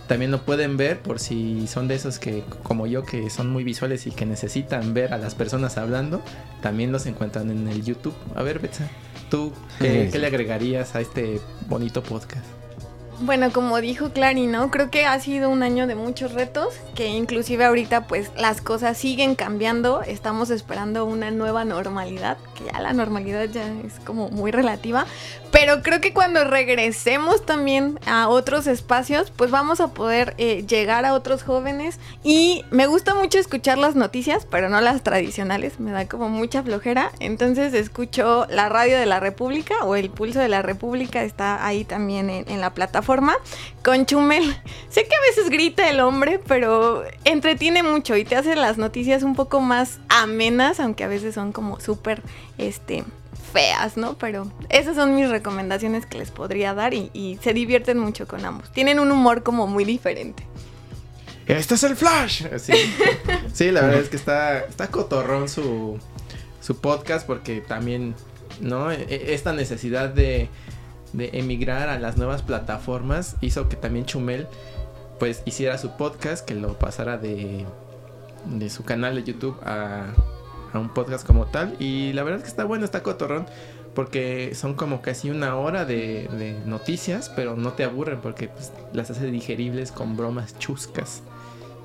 También 0.07 0.31
lo 0.31 0.41
pueden 0.41 0.77
ver 0.77 0.99
por 0.99 1.19
si 1.19 1.67
son 1.67 1.87
de 1.87 1.95
esos 1.95 2.19
que, 2.19 2.43
como 2.63 2.87
yo, 2.87 3.03
que 3.03 3.29
son 3.29 3.49
muy 3.49 3.63
visuales 3.63 4.05
y 4.05 4.11
que 4.11 4.25
necesitan 4.25 4.93
ver 4.93 5.13
a 5.13 5.17
las 5.17 5.33
personas 5.33 5.77
hablando. 5.77 6.21
También 6.61 6.91
los 6.91 7.05
encuentran 7.05 7.49
en 7.49 7.67
el 7.67 7.83
YouTube. 7.83 8.15
A 8.35 8.43
ver, 8.43 8.59
Betsa, 8.59 8.89
¿tú 9.29 9.53
qué, 9.79 10.09
qué 10.11 10.19
le 10.19 10.27
agregarías 10.27 10.95
a 10.95 11.01
este 11.01 11.39
bonito 11.67 12.03
podcast? 12.03 12.62
Bueno, 13.19 13.53
como 13.53 13.79
dijo 13.79 14.09
Clary, 14.09 14.47
¿no? 14.47 14.71
Creo 14.71 14.89
que 14.89 15.05
ha 15.05 15.17
sido 15.19 15.49
un 15.49 15.63
año 15.63 15.87
de 15.87 15.95
muchos 15.95 16.33
retos, 16.33 16.73
que 16.95 17.07
inclusive 17.07 17.63
ahorita 17.63 18.07
pues 18.07 18.31
las 18.35 18.59
cosas 18.59 18.97
siguen 18.97 19.35
cambiando, 19.35 20.01
estamos 20.01 20.49
esperando 20.49 21.05
una 21.05 21.31
nueva 21.31 21.63
normalidad, 21.63 22.37
que 22.55 22.65
ya 22.65 22.81
la 22.81 22.91
normalidad 22.91 23.45
ya 23.45 23.65
es 23.85 23.99
como 24.03 24.29
muy 24.29 24.51
relativa, 24.51 25.05
pero 25.51 25.83
creo 25.83 26.01
que 26.01 26.13
cuando 26.13 26.43
regresemos 26.43 27.45
también 27.45 27.99
a 28.07 28.27
otros 28.27 28.65
espacios, 28.65 29.31
pues 29.31 29.51
vamos 29.51 29.79
a 29.79 29.89
poder 29.89 30.33
eh, 30.39 30.65
llegar 30.67 31.05
a 31.05 31.13
otros 31.13 31.43
jóvenes. 31.43 31.99
Y 32.23 32.65
me 32.71 32.87
gusta 32.87 33.13
mucho 33.13 33.37
escuchar 33.37 33.77
las 33.77 33.95
noticias, 33.95 34.47
pero 34.49 34.69
no 34.69 34.81
las 34.81 35.03
tradicionales, 35.03 35.79
me 35.79 35.91
da 35.91 36.07
como 36.07 36.29
mucha 36.29 36.63
flojera, 36.63 37.11
entonces 37.19 37.73
escucho 37.75 38.47
la 38.49 38.69
radio 38.69 38.97
de 38.97 39.05
la 39.05 39.19
República 39.19 39.75
o 39.83 39.95
el 39.95 40.09
pulso 40.09 40.39
de 40.39 40.49
la 40.49 40.63
República, 40.63 41.23
está 41.23 41.65
ahí 41.65 41.85
también 41.85 42.31
en, 42.31 42.49
en 42.49 42.59
la 42.59 42.71
plataforma, 42.71 43.02
con 43.83 44.05
Chumel. 44.05 44.43
Sé 44.89 45.05
que 45.05 45.15
a 45.15 45.21
veces 45.29 45.49
grita 45.49 45.89
el 45.89 45.99
hombre, 45.99 46.39
pero 46.47 47.03
entretiene 47.25 47.83
mucho 47.83 48.15
y 48.15 48.25
te 48.25 48.35
hace 48.35 48.55
las 48.55 48.77
noticias 48.77 49.23
un 49.23 49.35
poco 49.35 49.59
más 49.61 49.99
amenas, 50.09 50.79
aunque 50.79 51.03
a 51.03 51.07
veces 51.07 51.35
son 51.35 51.51
como 51.51 51.79
súper, 51.79 52.21
este 52.57 53.03
feas, 53.53 53.97
¿no? 53.97 54.17
Pero 54.17 54.51
esas 54.69 54.95
son 54.95 55.15
mis 55.15 55.29
recomendaciones 55.29 56.05
que 56.05 56.17
les 56.17 56.31
podría 56.31 56.73
dar 56.73 56.93
y, 56.93 57.39
se 57.41 57.53
divierten 57.53 57.99
mucho 57.99 58.27
con 58.27 58.43
ambos. 58.43 58.71
Tienen 58.71 58.99
un 58.99 59.11
humor 59.11 59.43
como 59.43 59.67
muy 59.67 59.85
diferente. 59.85 60.43
Este 61.45 61.75
es 61.75 61.83
el 61.83 61.95
Flash. 61.95 62.45
Sí, 63.53 63.69
la 63.69 63.81
verdad 63.81 64.01
es 64.01 64.09
que 64.09 64.15
está, 64.15 64.61
está 64.61 64.87
cotorrón 64.87 65.47
su, 65.47 65.99
su 66.59 66.77
podcast 66.77 67.27
porque 67.27 67.61
también, 67.61 68.15
¿no? 68.59 68.91
E, 68.91 69.05
e, 69.07 69.33
esta 69.35 69.53
necesidad 69.53 70.09
de, 70.09 70.49
de 71.13 71.29
emigrar 71.33 71.89
a 71.89 71.99
las 71.99 72.17
nuevas 72.17 72.41
plataformas 72.41 73.37
hizo 73.41 73.69
que 73.69 73.75
también 73.75 74.05
Chumel 74.05 74.47
pues 75.19 75.41
hiciera 75.45 75.77
su 75.77 75.91
podcast, 75.91 76.45
que 76.45 76.55
lo 76.55 76.77
pasara 76.77 77.17
de, 77.17 77.65
de 78.45 78.69
su 78.69 78.83
canal 78.83 79.15
de 79.15 79.23
YouTube 79.23 79.57
a, 79.63 80.07
a 80.73 80.79
un 80.79 80.89
podcast 80.89 81.25
como 81.25 81.45
tal. 81.45 81.75
Y 81.79 82.13
la 82.13 82.23
verdad 82.23 82.39
es 82.39 82.43
que 82.43 82.49
está 82.49 82.65
bueno, 82.65 82.83
está 82.85 83.03
cotorrón. 83.03 83.45
Porque 83.93 84.55
son 84.55 84.73
como 84.73 85.03
casi 85.03 85.29
una 85.29 85.55
hora 85.55 85.85
de, 85.85 86.59
noticias, 86.65 87.29
pero 87.29 87.55
no 87.55 87.73
te 87.73 87.83
aburren 87.83 88.21
porque 88.21 88.47
pues, 88.47 88.71
las 88.91 89.11
hace 89.11 89.27
digeribles 89.27 89.91
con 89.91 90.17
bromas 90.17 90.57
chuscas. 90.57 91.21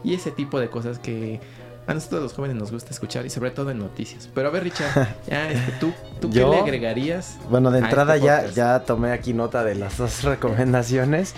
Y 0.02 0.14
ese 0.14 0.30
tipo 0.30 0.58
de 0.58 0.70
cosas 0.70 0.98
que 0.98 1.40
a 1.88 1.94
nosotros 1.94 2.22
los 2.22 2.34
jóvenes 2.34 2.56
nos 2.56 2.70
gusta 2.70 2.90
escuchar 2.90 3.24
y 3.24 3.30
sobre 3.30 3.50
todo 3.50 3.70
en 3.70 3.78
noticias. 3.78 4.28
Pero 4.34 4.48
a 4.48 4.50
ver, 4.50 4.62
Richard, 4.62 5.16
ya, 5.26 5.50
este, 5.50 5.72
¿tú, 5.80 5.94
tú 6.20 6.30
qué 6.30 6.40
le 6.40 6.58
agregarías? 6.58 7.38
Bueno, 7.48 7.70
de 7.70 7.78
entrada 7.78 8.16
este 8.16 8.26
ya, 8.26 8.46
ya 8.50 8.80
tomé 8.80 9.10
aquí 9.10 9.32
nota 9.32 9.64
de 9.64 9.74
las 9.74 9.96
dos 9.96 10.22
recomendaciones, 10.22 11.34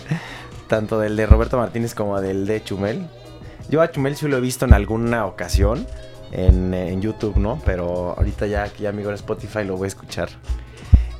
tanto 0.66 0.98
del 0.98 1.14
de 1.14 1.26
Roberto 1.26 1.56
Martínez 1.56 1.94
como 1.94 2.20
del 2.20 2.46
de 2.46 2.64
Chumel. 2.64 3.06
Yo 3.68 3.80
a 3.80 3.92
Chumel 3.92 4.16
sí 4.16 4.26
lo 4.26 4.38
he 4.38 4.40
visto 4.40 4.64
en 4.64 4.74
alguna 4.74 5.24
ocasión 5.24 5.86
en, 6.32 7.00
YouTube, 7.00 7.36
¿no? 7.36 7.62
Pero 7.64 8.16
ahorita 8.18 8.48
ya 8.48 8.64
aquí 8.64 8.86
amigo 8.86 9.10
en 9.10 9.14
Spotify 9.14 9.62
lo 9.62 9.76
voy 9.76 9.84
a 9.84 9.88
escuchar. 9.88 10.30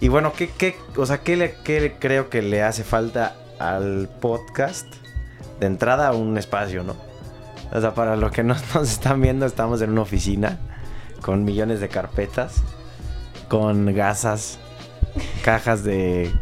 Y 0.01 0.09
bueno, 0.09 0.33
¿qué, 0.37 0.51
qué, 0.51 0.75
o 0.97 1.07
sea, 1.07 1.19
¿qué, 1.19 1.37
le, 1.37 1.55
qué 1.63 1.95
creo 2.01 2.31
que 2.31 2.43
le 2.43 2.65
hace 2.65 2.83
falta 2.83 3.37
al 3.61 4.09
podcast? 4.21 4.93
De 5.61 5.67
entrada, 5.67 6.13
un 6.15 6.37
espacio, 6.37 6.83
¿no? 6.83 7.10
O 7.73 7.81
sea, 7.81 7.95
para 7.95 8.17
los 8.17 8.33
que 8.33 8.43
no 8.43 8.55
nos 8.75 8.91
están 8.91 9.21
viendo, 9.21 9.47
estamos 9.47 9.81
en 9.83 9.91
una 9.91 10.03
oficina 10.03 10.59
con 11.21 11.45
millones 11.45 11.81
de 11.81 11.89
carpetas, 11.89 12.63
con 13.49 13.93
gasas, 13.95 14.59
cajas 15.45 15.85
de... 15.85 16.33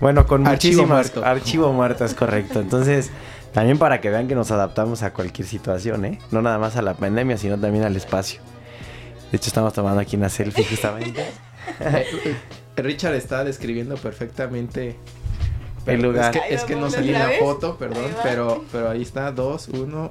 Bueno, 0.00 0.26
con 0.26 0.46
archivo 0.46 0.82
muchísimas... 0.82 0.88
Muerto. 0.88 1.24
Archivo 1.24 1.72
muerto, 1.72 2.04
es 2.04 2.14
correcto. 2.14 2.60
Entonces... 2.60 3.10
También 3.56 3.78
para 3.78 4.02
que 4.02 4.10
vean 4.10 4.28
que 4.28 4.34
nos 4.34 4.50
adaptamos 4.50 5.02
a 5.02 5.14
cualquier 5.14 5.48
situación, 5.48 6.04
¿eh? 6.04 6.18
No 6.30 6.42
nada 6.42 6.58
más 6.58 6.76
a 6.76 6.82
la 6.82 6.92
pandemia, 6.92 7.38
sino 7.38 7.58
también 7.58 7.84
al 7.84 7.96
espacio. 7.96 8.42
De 9.30 9.38
hecho, 9.38 9.48
estamos 9.48 9.72
tomando 9.72 9.98
aquí 9.98 10.16
una 10.16 10.28
selfie 10.28 10.62
justamente. 10.62 11.24
Eh, 11.80 12.36
Richard 12.76 13.14
está 13.14 13.44
describiendo 13.44 13.96
perfectamente 13.96 14.96
el 15.86 16.02
lugar. 16.02 16.36
Es 16.50 16.64
que, 16.64 16.76
no 16.76 16.90
salió 16.90 17.12
la 17.12 17.30
foto, 17.38 17.78
perdón, 17.78 18.10
pero, 18.22 18.64
pero 18.70 18.90
ahí 18.90 19.02
está, 19.02 19.32
dos, 19.32 19.68
uno, 19.68 20.10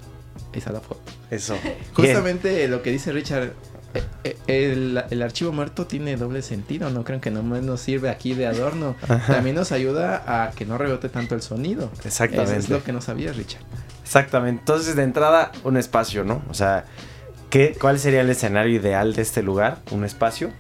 está 0.54 0.72
la 0.72 0.82
foto. 0.82 1.02
Eso. 1.30 1.58
Justamente 1.94 2.68
lo 2.68 2.82
que 2.82 2.92
dice 2.92 3.12
Richard, 3.12 3.54
eh, 4.24 4.38
eh, 4.48 5.04
el, 5.10 5.22
archivo 5.22 5.52
muerto 5.52 5.88
tiene 5.88 6.18
doble 6.18 6.42
sentido, 6.42 6.90
no 6.90 7.04
creen 7.04 7.22
que 7.22 7.32
no 7.32 7.42
nos 7.44 7.80
sirve 7.80 8.10
aquí 8.10 8.34
de 8.34 8.46
adorno, 8.48 8.96
también 9.28 9.56
nos 9.56 9.72
ayuda 9.72 10.24
a 10.28 10.52
que 10.52 10.66
no 10.66 10.78
rebote 10.78 11.10
tanto 11.10 11.36
el 11.36 11.42
sonido. 11.42 11.90
Exactamente. 12.04 12.54
Eso 12.54 12.62
es 12.62 12.70
lo 12.70 12.84
que 12.84 12.92
no 12.92 13.02
sabías, 13.02 13.38
Richard. 13.38 13.64
Exactamente. 14.04 14.60
Entonces, 14.60 14.96
de 14.96 15.04
entrada, 15.04 15.52
un 15.64 15.78
espacio, 15.78 16.24
¿no? 16.24 16.44
O 16.50 16.54
sea, 16.54 16.86
¿qué, 17.50 17.76
¿cuál 17.80 18.00
sería 18.00 18.22
el 18.22 18.30
escenario 18.30 18.76
ideal 18.76 19.14
de 19.14 19.22
este 19.22 19.42
lugar? 19.42 19.80
Un 19.92 20.04
espacio 20.04 20.52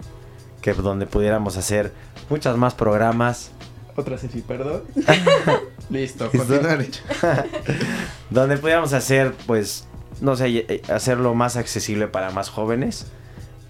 que 0.61 0.73
donde 0.73 1.05
pudiéramos 1.05 1.57
hacer 1.57 1.91
muchas 2.29 2.57
más 2.57 2.73
programas. 2.73 3.51
Otra 3.95 4.17
sí, 4.17 4.43
perdón. 4.47 4.83
Listo, 5.89 6.31
continúa, 6.31 6.77
donde 8.29 8.57
pudiéramos 8.57 8.93
hacer, 8.93 9.33
pues, 9.45 9.87
no 10.21 10.35
sé, 10.35 10.47
eh, 10.49 10.81
hacerlo 10.89 11.35
más 11.35 11.57
accesible 11.57 12.07
para 12.07 12.31
más 12.31 12.49
jóvenes 12.49 13.05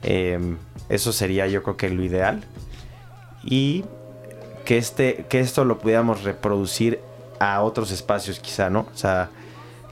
Em, 0.07 0.57
eso 0.87 1.11
sería 1.11 1.47
yo 1.47 1.63
creo 1.63 1.77
que 1.77 1.89
lo 1.89 2.03
ideal. 2.03 2.43
Y 3.43 3.85
que, 4.63 4.77
este, 4.77 5.25
que 5.29 5.39
esto 5.39 5.65
lo 5.65 5.79
pudiéramos 5.79 6.23
reproducir 6.23 6.99
a 7.39 7.61
otros 7.61 7.91
espacios 7.91 8.39
quizá, 8.39 8.69
¿no? 8.69 8.81
O 8.93 8.97
sea, 8.97 9.29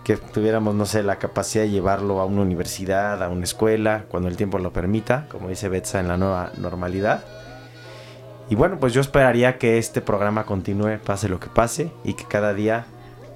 que 0.04 0.18
tuviéramos, 0.18 0.76
no 0.76 0.86
sé, 0.86 1.02
la 1.02 1.18
capacidad 1.18 1.64
de 1.64 1.72
llevarlo 1.72 2.20
a 2.20 2.26
una 2.26 2.42
universidad, 2.42 3.24
a 3.24 3.30
una 3.30 3.44
escuela, 3.44 4.06
cuando 4.10 4.30
el 4.30 4.38
tiempo 4.38 4.60
lo 4.60 4.72
permita, 4.72 5.26
como 5.30 5.50
dice 5.50 5.68
Betsa 5.68 6.00
en 6.00 6.08
la 6.08 6.18
nueva 6.18 6.52
normalidad. 6.58 7.24
Y 8.50 8.56
bueno, 8.56 8.78
pues 8.80 8.94
yo 8.94 9.02
esperaría 9.02 9.58
que 9.58 9.78
este 9.78 10.02
programa 10.02 10.46
continúe, 10.46 11.00
pase 11.04 11.30
lo 11.30 11.40
que 11.40 11.48
pase, 11.48 11.92
y 12.04 12.14
que 12.14 12.26
cada 12.26 12.54
día 12.54 12.86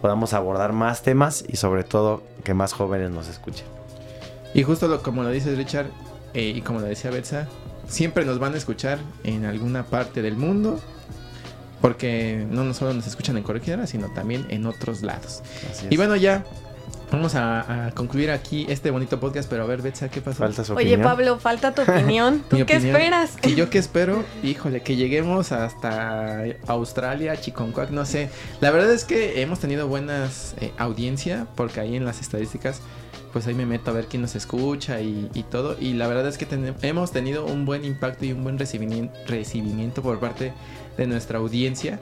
podamos 0.01 0.33
abordar 0.33 0.73
más 0.73 1.01
temas 1.01 1.43
y 1.47 1.57
sobre 1.57 1.83
todo 1.83 2.23
que 2.43 2.53
más 2.53 2.73
jóvenes 2.73 3.11
nos 3.11 3.27
escuchen. 3.27 3.65
Y 4.53 4.63
justo 4.63 4.87
lo, 4.87 5.01
como 5.01 5.23
lo 5.23 5.29
dice 5.29 5.55
Richard, 5.55 5.87
eh, 6.33 6.53
y 6.55 6.61
como 6.61 6.79
lo 6.79 6.85
decía 6.85 7.11
Betsa, 7.11 7.47
siempre 7.87 8.25
nos 8.25 8.39
van 8.39 8.53
a 8.53 8.57
escuchar 8.57 8.99
en 9.23 9.45
alguna 9.45 9.83
parte 9.83 10.21
del 10.21 10.35
mundo. 10.35 10.79
Porque 11.81 12.47
no 12.49 12.73
solo 12.73 12.91
nos 12.93 13.05
escuchan 13.05 13.37
en 13.37 13.43
Corregidora, 13.43 13.85
sino 13.85 14.11
también 14.11 14.47
en 14.49 14.65
otros 14.65 15.03
lados. 15.03 15.43
Y 15.91 15.95
bueno, 15.95 16.15
ya 16.15 16.43
Vamos 17.11 17.35
a, 17.35 17.91
concluir 17.95 18.31
aquí 18.31 18.65
este 18.69 18.91
bonito 18.91 19.19
podcast, 19.19 19.49
pero 19.49 19.63
a 19.63 19.65
ver, 19.65 19.81
Betsa, 19.81 20.09
¿qué 20.09 20.21
pasó? 20.21 20.39
Falta 20.39 20.73
Oye, 20.73 20.97
Pablo, 20.97 21.39
falta 21.39 21.73
tu 21.73 21.83
opinión. 21.83 22.43
¿Tú 22.49 22.65
qué 22.65 22.75
esperas? 22.75 23.35
Y 23.43 23.55
yo 23.55 23.69
qué 23.69 23.77
espero, 23.77 24.25
híjole, 24.43 24.81
que 24.81 24.95
lleguemos 24.97 25.51
hasta 25.51 26.43
Australia, 26.67 27.39
Chiconcuac, 27.39 27.91
no 27.91 28.05
sé. 28.05 28.29
La 28.59 28.71
verdad 28.71 28.91
es 28.91 29.05
que 29.05 29.41
hemos 29.41 29.59
tenido 29.59 29.87
buenas 29.87 30.55
eh, 30.59 30.73
audiencia, 30.77 31.47
porque 31.55 31.79
ahí 31.79 31.95
en 31.95 32.03
las 32.03 32.19
estadísticas 32.19 32.81
pues 33.31 33.45
ahí 33.45 33.53
me 33.53 33.65
meto 33.65 33.91
a 33.91 33.93
ver 33.93 34.07
quién 34.07 34.23
nos 34.23 34.35
escucha 34.35 34.99
y, 35.01 35.45
todo. 35.51 35.77
Y 35.79 35.93
la 35.93 36.07
verdad 36.07 36.27
es 36.27 36.37
que 36.39 36.47
hemos 36.81 37.11
tenido 37.11 37.45
un 37.45 37.65
buen 37.65 37.85
impacto 37.85 38.25
y 38.25 38.31
un 38.31 38.43
buen 38.43 38.57
recibimiento, 38.57 39.15
recibimiento 39.27 40.01
por 40.01 40.19
parte 40.19 40.53
de 40.97 41.07
nuestra 41.07 41.37
audiencia. 41.37 41.99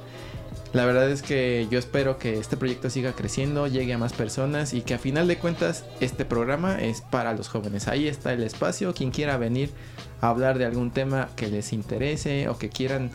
La 0.76 0.86
verdad 0.86 1.10
es 1.10 1.22
que 1.22 1.70
yo 1.72 1.80
espero 1.80 2.20
que 2.20 2.38
este 2.38 2.58
proyecto 2.58 2.90
siga 2.90 3.14
creciendo, 3.14 3.66
llegue 3.66 3.94
a 3.94 3.98
más 3.98 4.12
personas 4.12 4.74
y 4.74 4.82
que 4.82 4.94
a 4.94 5.00
final 5.00 5.26
de 5.26 5.38
cuentas 5.38 5.86
este 6.02 6.26
programa 6.26 6.82
es 6.82 7.00
para 7.00 7.32
los 7.32 7.48
jóvenes. 7.48 7.88
Ahí 7.88 8.10
está 8.10 8.34
el 8.34 8.44
espacio, 8.44 8.94
quien 8.94 9.12
quiera 9.12 9.38
venir 9.38 9.70
a 10.20 10.28
hablar 10.28 10.58
de 10.58 10.66
algún 10.66 10.92
tema 10.92 11.30
que 11.38 11.48
les 11.48 11.72
interese 11.72 12.50
o 12.50 12.58
que 12.58 12.68
quieran 12.68 13.10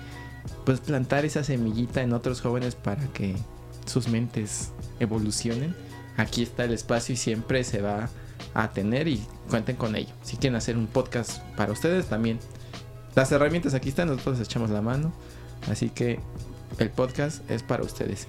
pues 0.64 0.80
plantar 0.80 1.26
esa 1.26 1.44
semillita 1.44 2.00
en 2.00 2.14
otros 2.14 2.40
jóvenes 2.40 2.76
para 2.76 3.06
que 3.08 3.36
sus 3.84 4.08
mentes 4.08 4.70
evolucionen. 4.98 5.76
Aquí 6.16 6.42
está 6.42 6.64
el 6.64 6.72
espacio 6.72 7.12
y 7.12 7.18
siempre 7.18 7.62
se 7.62 7.82
va 7.82 8.08
a 8.54 8.70
tener 8.70 9.06
y 9.06 9.22
cuenten 9.50 9.76
con 9.76 9.96
ello. 9.96 10.14
Si 10.22 10.38
quieren 10.38 10.56
hacer 10.56 10.78
un 10.78 10.86
podcast 10.86 11.42
para 11.58 11.72
ustedes 11.72 12.06
también. 12.06 12.38
Las 13.14 13.30
herramientas 13.32 13.74
aquí 13.74 13.90
están, 13.90 14.08
nosotros 14.08 14.40
echamos 14.40 14.70
la 14.70 14.80
mano. 14.80 15.12
Así 15.68 15.90
que 15.90 16.20
el 16.80 16.90
podcast 16.90 17.48
es 17.50 17.62
para 17.62 17.82
ustedes. 17.82 18.26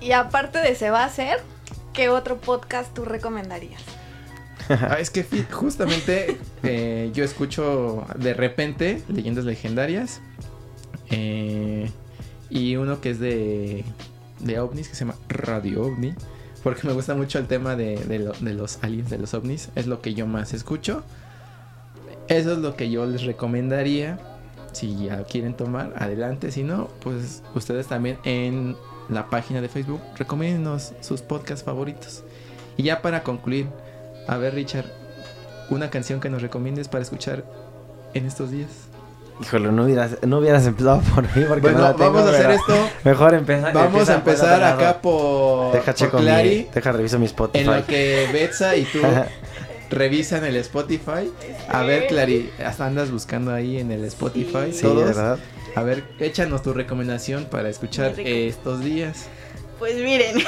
Y 0.00 0.12
aparte 0.12 0.58
de 0.58 0.74
Se 0.74 0.90
va 0.90 1.02
a 1.02 1.06
hacer, 1.06 1.40
¿qué 1.92 2.08
otro 2.08 2.38
podcast 2.38 2.92
tú 2.94 3.04
recomendarías? 3.04 3.82
Ah, 4.68 4.96
es 5.00 5.10
que 5.10 5.24
justamente 5.50 6.38
eh, 6.62 7.10
yo 7.12 7.24
escucho 7.24 8.06
de 8.16 8.32
repente 8.32 9.02
leyendas 9.08 9.44
legendarias 9.44 10.20
eh, 11.10 11.90
y 12.48 12.76
uno 12.76 13.00
que 13.00 13.10
es 13.10 13.18
de, 13.18 13.84
de 14.38 14.60
ovnis 14.60 14.88
que 14.88 14.94
se 14.94 15.04
llama 15.04 15.16
Radio 15.28 15.82
OVNI 15.82 16.14
porque 16.62 16.86
me 16.86 16.92
gusta 16.92 17.14
mucho 17.14 17.38
el 17.38 17.48
tema 17.48 17.74
de, 17.74 17.96
de 17.96 18.54
los 18.54 18.78
aliens, 18.82 19.10
de 19.10 19.18
los 19.18 19.34
ovnis, 19.34 19.70
es 19.74 19.88
lo 19.88 20.00
que 20.00 20.14
yo 20.14 20.26
más 20.26 20.54
escucho. 20.54 21.02
Eso 22.28 22.52
es 22.52 22.58
lo 22.58 22.76
que 22.76 22.88
yo 22.88 23.04
les 23.04 23.24
recomendaría 23.24 24.20
si 24.72 25.04
ya 25.06 25.22
quieren 25.24 25.54
tomar, 25.54 25.92
adelante. 25.96 26.50
Si 26.50 26.62
no, 26.62 26.88
pues 27.02 27.42
ustedes 27.54 27.86
también 27.86 28.18
en 28.24 28.76
la 29.08 29.28
página 29.30 29.60
de 29.60 29.68
Facebook 29.68 30.00
recomiéndenos 30.16 30.92
sus 31.00 31.22
podcasts 31.22 31.64
favoritos. 31.64 32.24
Y 32.76 32.84
ya 32.84 33.02
para 33.02 33.22
concluir, 33.22 33.66
a 34.26 34.36
ver 34.36 34.54
Richard, 34.54 34.86
una 35.70 35.90
canción 35.90 36.20
que 36.20 36.30
nos 36.30 36.42
recomiendes 36.42 36.88
para 36.88 37.02
escuchar 37.02 37.44
en 38.14 38.26
estos 38.26 38.50
días. 38.50 38.68
Híjole, 39.40 39.72
no 39.72 39.84
hubieras, 39.84 40.18
no 40.22 40.38
hubieras 40.38 40.66
empezado 40.66 41.00
por 41.14 41.24
mí 41.24 41.44
porque 41.48 41.62
bueno, 41.62 41.94
vamos 41.98 42.22
a 42.22 42.30
hacer 42.30 42.50
esto. 42.52 42.74
Mejor 43.04 43.34
empezar. 43.34 43.72
Vamos 43.72 44.08
a 44.08 44.14
empezar 44.14 44.62
acá 44.62 45.00
por, 45.00 45.72
deja 45.72 45.94
Clary. 45.94 46.68
deja 46.72 46.92
reviso 46.92 47.18
mi 47.18 47.26
Spotify. 47.26 47.64
En 47.64 47.76
lo 47.76 47.86
que 47.86 48.28
Betsa 48.32 48.76
y 48.76 48.84
tú 48.84 48.98
revisan 49.92 50.44
el 50.44 50.56
Spotify. 50.56 51.30
A 51.68 51.82
ver, 51.82 52.08
Clary, 52.08 52.50
hasta 52.64 52.86
andas 52.86 53.10
buscando 53.10 53.52
ahí 53.52 53.78
en 53.78 53.92
el 53.92 54.04
Spotify. 54.04 54.72
Sí, 54.72 54.86
¿verdad? 54.86 55.38
A 55.74 55.82
ver, 55.82 56.04
échanos 56.18 56.62
tu 56.62 56.72
recomendación 56.72 57.46
para 57.46 57.68
escuchar 57.68 58.18
estos 58.18 58.82
días. 58.82 59.28
Pues 59.78 59.96
miren, 59.96 60.42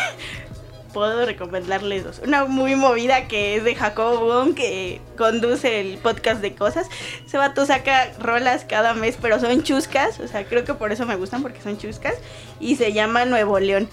puedo 0.93 1.27
recomendarles 1.27 2.05
dos. 2.05 2.21
Una 2.25 2.45
muy 2.45 2.77
movida 2.77 3.27
que 3.29 3.57
es 3.57 3.65
de 3.65 3.75
Jacobo 3.75 4.25
Bon, 4.25 4.55
que 4.55 5.01
conduce 5.17 5.81
el 5.81 5.99
podcast 5.99 6.41
de 6.41 6.55
cosas. 6.55 6.89
Ese 7.27 7.37
vato 7.37 7.67
saca 7.67 8.13
rolas 8.21 8.65
cada 8.65 8.95
mes, 8.95 9.19
pero 9.21 9.41
son 9.41 9.63
chuscas. 9.63 10.21
O 10.21 10.29
sea, 10.29 10.45
creo 10.45 10.65
que 10.65 10.75
por 10.75 10.93
eso 10.93 11.05
me 11.07 11.17
gustan, 11.17 11.43
porque 11.43 11.61
son 11.61 11.79
chuscas. 11.79 12.15
Y 12.61 12.77
se 12.77 12.93
llama 12.93 13.25
Nuevo 13.25 13.59
León. 13.59 13.89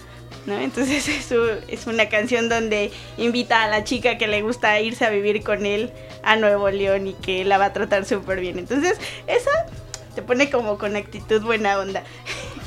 ¿No? 0.46 0.58
Entonces 0.58 1.08
es, 1.32 1.32
es 1.68 1.86
una 1.86 2.08
canción 2.08 2.48
donde 2.48 2.90
invita 3.16 3.64
a 3.64 3.68
la 3.68 3.84
chica 3.84 4.18
que 4.18 4.28
le 4.28 4.42
gusta 4.42 4.80
irse 4.80 5.04
a 5.04 5.10
vivir 5.10 5.42
con 5.42 5.66
él 5.66 5.92
a 6.22 6.36
Nuevo 6.36 6.70
León 6.70 7.08
y 7.08 7.14
que 7.14 7.44
la 7.44 7.58
va 7.58 7.66
a 7.66 7.72
tratar 7.72 8.04
súper 8.04 8.40
bien. 8.40 8.58
Entonces, 8.58 8.98
esa 9.26 9.50
te 10.14 10.22
pone 10.22 10.50
como 10.50 10.78
con 10.78 10.96
actitud 10.96 11.42
buena 11.42 11.78
onda. 11.78 12.02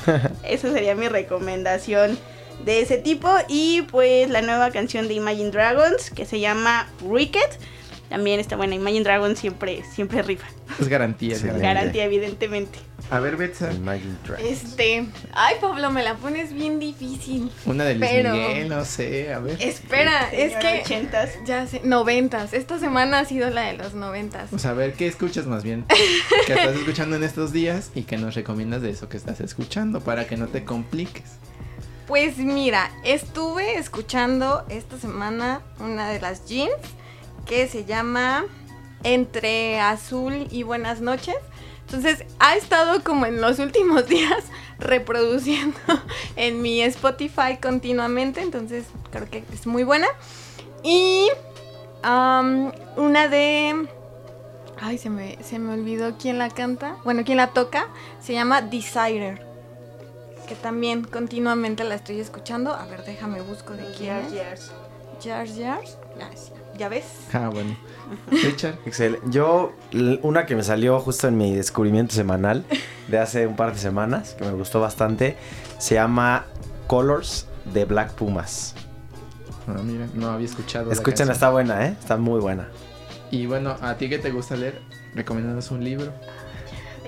Esa 0.44 0.72
sería 0.72 0.94
mi 0.94 1.08
recomendación 1.08 2.18
de 2.64 2.80
ese 2.80 2.98
tipo. 2.98 3.28
Y 3.48 3.82
pues 3.82 4.30
la 4.30 4.42
nueva 4.42 4.70
canción 4.70 5.08
de 5.08 5.14
Imagine 5.14 5.50
Dragons 5.50 6.10
que 6.10 6.26
se 6.26 6.40
llama 6.40 6.88
Ricket. 7.08 7.58
También 8.08 8.38
está 8.38 8.56
buena. 8.56 8.74
Imagine 8.74 9.02
Dragons 9.02 9.38
siempre, 9.38 9.82
siempre 9.92 10.22
rifa. 10.22 10.46
Es 10.80 10.88
garantía. 10.88 11.36
Garantía, 11.38 12.04
evidentemente. 12.04 12.78
A 13.10 13.20
ver, 13.20 13.36
Betsa. 13.36 13.70
Este. 14.38 15.06
Ay, 15.32 15.56
Pablo, 15.60 15.90
me 15.90 16.02
la 16.02 16.16
pones 16.16 16.52
bien 16.52 16.80
difícil. 16.80 17.52
Una 17.64 17.84
de 17.84 17.94
Luis 17.94 18.10
Miguel, 18.10 18.68
no 18.68 18.84
sé, 18.84 19.32
a 19.32 19.38
ver. 19.38 19.60
Espera, 19.62 20.28
es 20.32 20.54
que. 20.56 20.80
Ochentas. 20.80 21.30
Ya 21.46 21.66
sé, 21.66 21.80
noventas. 21.84 22.52
Esta 22.52 22.78
semana 22.78 23.20
ha 23.20 23.24
sido 23.24 23.48
la 23.50 23.62
de 23.62 23.74
los 23.74 23.94
noventas. 23.94 24.50
Pues 24.50 24.66
a 24.66 24.72
ver, 24.72 24.94
¿qué 24.94 25.06
escuchas 25.06 25.46
más 25.46 25.62
bien? 25.62 25.84
¿Qué 26.46 26.54
estás 26.54 26.76
escuchando 26.76 27.16
en 27.16 27.22
estos 27.22 27.52
días? 27.52 27.90
Y 27.94 28.02
qué 28.02 28.16
nos 28.16 28.34
recomiendas 28.34 28.82
de 28.82 28.90
eso 28.90 29.08
que 29.08 29.16
estás 29.16 29.40
escuchando 29.40 30.00
para 30.00 30.26
que 30.26 30.36
no 30.36 30.48
te 30.48 30.64
compliques. 30.64 31.38
Pues 32.08 32.38
mira, 32.38 32.90
estuve 33.04 33.78
escuchando 33.78 34.64
esta 34.68 34.96
semana 34.98 35.60
una 35.80 36.08
de 36.08 36.20
las 36.20 36.46
jeans 36.46 36.72
que 37.46 37.68
se 37.68 37.84
llama 37.84 38.44
Entre 39.02 39.80
Azul 39.80 40.46
y 40.50 40.62
Buenas 40.62 41.00
noches. 41.00 41.36
Entonces 41.86 42.24
ha 42.40 42.56
estado 42.56 43.02
como 43.04 43.26
en 43.26 43.40
los 43.40 43.58
últimos 43.58 44.06
días 44.08 44.44
reproduciendo 44.78 45.78
en 46.36 46.60
mi 46.60 46.82
Spotify 46.82 47.58
continuamente. 47.60 48.42
Entonces 48.42 48.86
creo 49.10 49.30
que 49.30 49.44
es 49.52 49.66
muy 49.66 49.84
buena. 49.84 50.08
Y 50.82 51.28
una 52.02 53.28
de... 53.28 53.88
Ay, 54.78 54.98
se 54.98 55.08
me, 55.08 55.38
se 55.42 55.58
me 55.58 55.72
olvidó 55.72 56.18
quién 56.18 56.38
la 56.38 56.50
canta. 56.50 56.96
Bueno, 57.04 57.22
quién 57.24 57.38
la 57.38 57.48
toca. 57.48 57.88
Se 58.20 58.34
llama 58.34 58.60
Desire 58.60 59.46
que 60.46 60.54
también 60.54 61.04
continuamente 61.04 61.84
la 61.84 61.96
estoy 61.96 62.20
escuchando. 62.20 62.72
A 62.72 62.86
ver, 62.86 63.04
déjame 63.04 63.42
busco 63.42 63.74
de 63.74 63.92
quién 63.92 64.16
es. 64.16 64.70
Jars 65.22 65.58
Jars. 65.58 65.98
¿Ya 66.76 66.88
ves? 66.88 67.04
Ah, 67.32 67.48
bueno. 67.48 67.76
Richard. 68.30 68.76
Excelente. 68.84 69.26
Yo, 69.30 69.72
una 70.22 70.46
que 70.46 70.54
me 70.54 70.62
salió 70.62 71.00
justo 71.00 71.28
en 71.28 71.36
mi 71.36 71.54
descubrimiento 71.54 72.14
semanal 72.14 72.64
de 73.08 73.18
hace 73.18 73.46
un 73.46 73.56
par 73.56 73.72
de 73.72 73.78
semanas, 73.78 74.34
que 74.34 74.44
me 74.44 74.52
gustó 74.52 74.80
bastante, 74.80 75.36
se 75.78 75.94
llama 75.94 76.46
Colors 76.86 77.46
de 77.72 77.84
Black 77.84 78.12
Pumas. 78.12 78.74
Ah, 79.66 79.80
mira, 79.82 80.06
no 80.14 80.30
había 80.30 80.46
escuchado. 80.46 80.92
Escuchen, 80.92 81.30
está 81.30 81.50
buena, 81.50 81.86
¿eh? 81.86 81.96
Está 81.98 82.16
muy 82.16 82.40
buena. 82.40 82.68
Y 83.30 83.46
bueno, 83.46 83.76
¿a 83.80 83.96
ti 83.96 84.08
que 84.08 84.18
te 84.18 84.30
gusta 84.30 84.56
leer? 84.56 84.80
Recomiéndanos 85.14 85.70
un 85.70 85.82
libro. 85.82 86.12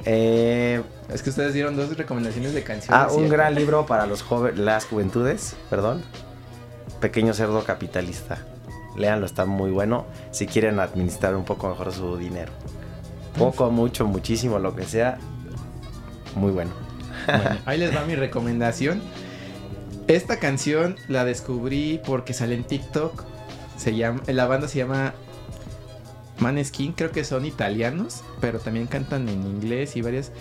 Eh, 0.04 0.82
es 1.12 1.22
que 1.22 1.30
ustedes 1.30 1.54
dieron 1.54 1.76
dos 1.76 1.96
recomendaciones 1.96 2.54
de 2.54 2.62
canciones. 2.64 2.90
Ah, 2.90 3.12
un 3.12 3.28
gran 3.28 3.54
libro 3.54 3.86
para 3.86 4.06
los 4.06 4.22
jóvenes, 4.22 4.58
las 4.58 4.86
juventudes, 4.86 5.54
perdón. 5.70 6.02
Pequeño 7.00 7.34
cerdo 7.34 7.62
capitalista. 7.64 8.38
Leanlo, 8.98 9.26
está 9.26 9.46
muy 9.46 9.70
bueno 9.70 10.06
si 10.30 10.46
quieren 10.46 10.80
administrar 10.80 11.36
un 11.36 11.44
poco 11.44 11.68
mejor 11.68 11.92
su 11.92 12.16
dinero. 12.16 12.52
Poco, 13.38 13.70
mucho, 13.70 14.06
muchísimo, 14.06 14.58
lo 14.58 14.74
que 14.74 14.84
sea. 14.84 15.18
Muy 16.34 16.50
bueno. 16.50 16.72
bueno 17.26 17.60
ahí 17.66 17.78
les 17.78 17.94
va 17.94 18.04
mi 18.04 18.16
recomendación. 18.16 19.00
Esta 20.08 20.38
canción 20.38 20.96
la 21.06 21.24
descubrí 21.24 22.00
porque 22.04 22.32
sale 22.32 22.54
en 22.54 22.64
TikTok. 22.64 23.24
Se 23.76 23.94
llama, 23.94 24.22
la 24.26 24.46
banda 24.46 24.66
se 24.66 24.78
llama 24.78 25.14
Maneskin, 26.38 26.92
creo 26.92 27.12
que 27.12 27.24
son 27.24 27.44
italianos, 27.46 28.24
pero 28.40 28.58
también 28.58 28.86
cantan 28.86 29.28
en 29.28 29.46
inglés 29.46 29.96
y 29.96 30.02
varias. 30.02 30.32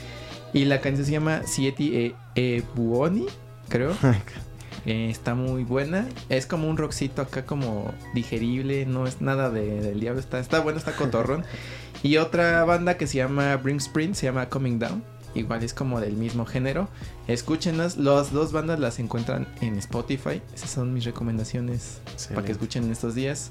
Y 0.54 0.66
la 0.66 0.82
canción 0.82 1.06
se 1.06 1.12
llama 1.12 1.44
Sieti 1.46 1.96
e, 1.96 2.16
e 2.36 2.64
Buoni, 2.76 3.28
creo. 3.70 3.94
Eh, 4.86 5.10
está 5.10 5.36
muy 5.36 5.64
buena. 5.64 6.08
Es 6.30 6.46
como 6.46 6.70
un 6.70 6.78
rockcito 6.78 7.22
acá 7.22 7.46
como 7.46 7.94
digerible, 8.14 8.86
no 8.86 9.08
es 9.08 9.22
nada 9.22 9.50
de, 9.50 9.82
del 9.82 10.00
diablo. 10.00 10.20
Está, 10.20 10.40
está 10.40 10.60
bueno, 10.60 10.80
está 10.80 10.94
cotorrón. 10.96 11.44
y 12.04 12.18
otra 12.18 12.64
banda 12.64 12.98
que 12.98 13.08
se 13.08 13.18
llama 13.18 13.56
Bring 13.58 13.78
Spring, 13.78 14.14
se 14.14 14.28
llama 14.28 14.50
Coming 14.50 14.80
Down. 14.80 15.04
Igual 15.36 15.64
es 15.64 15.74
como 15.74 16.00
del 16.00 16.14
mismo 16.14 16.46
género. 16.46 16.90
Escúchenlas. 17.28 17.98
Las 17.98 18.32
dos 18.32 18.52
bandas 18.52 18.80
las 18.80 19.00
encuentran 19.00 19.48
en 19.62 19.78
Spotify. 19.78 20.42
Esas 20.54 20.70
son 20.70 20.94
mis 20.94 21.06
recomendaciones 21.06 22.00
para 22.30 22.44
que 22.44 22.54
escuchen 22.54 22.86
en 22.86 22.92
estos 22.92 23.14
días. 23.14 23.50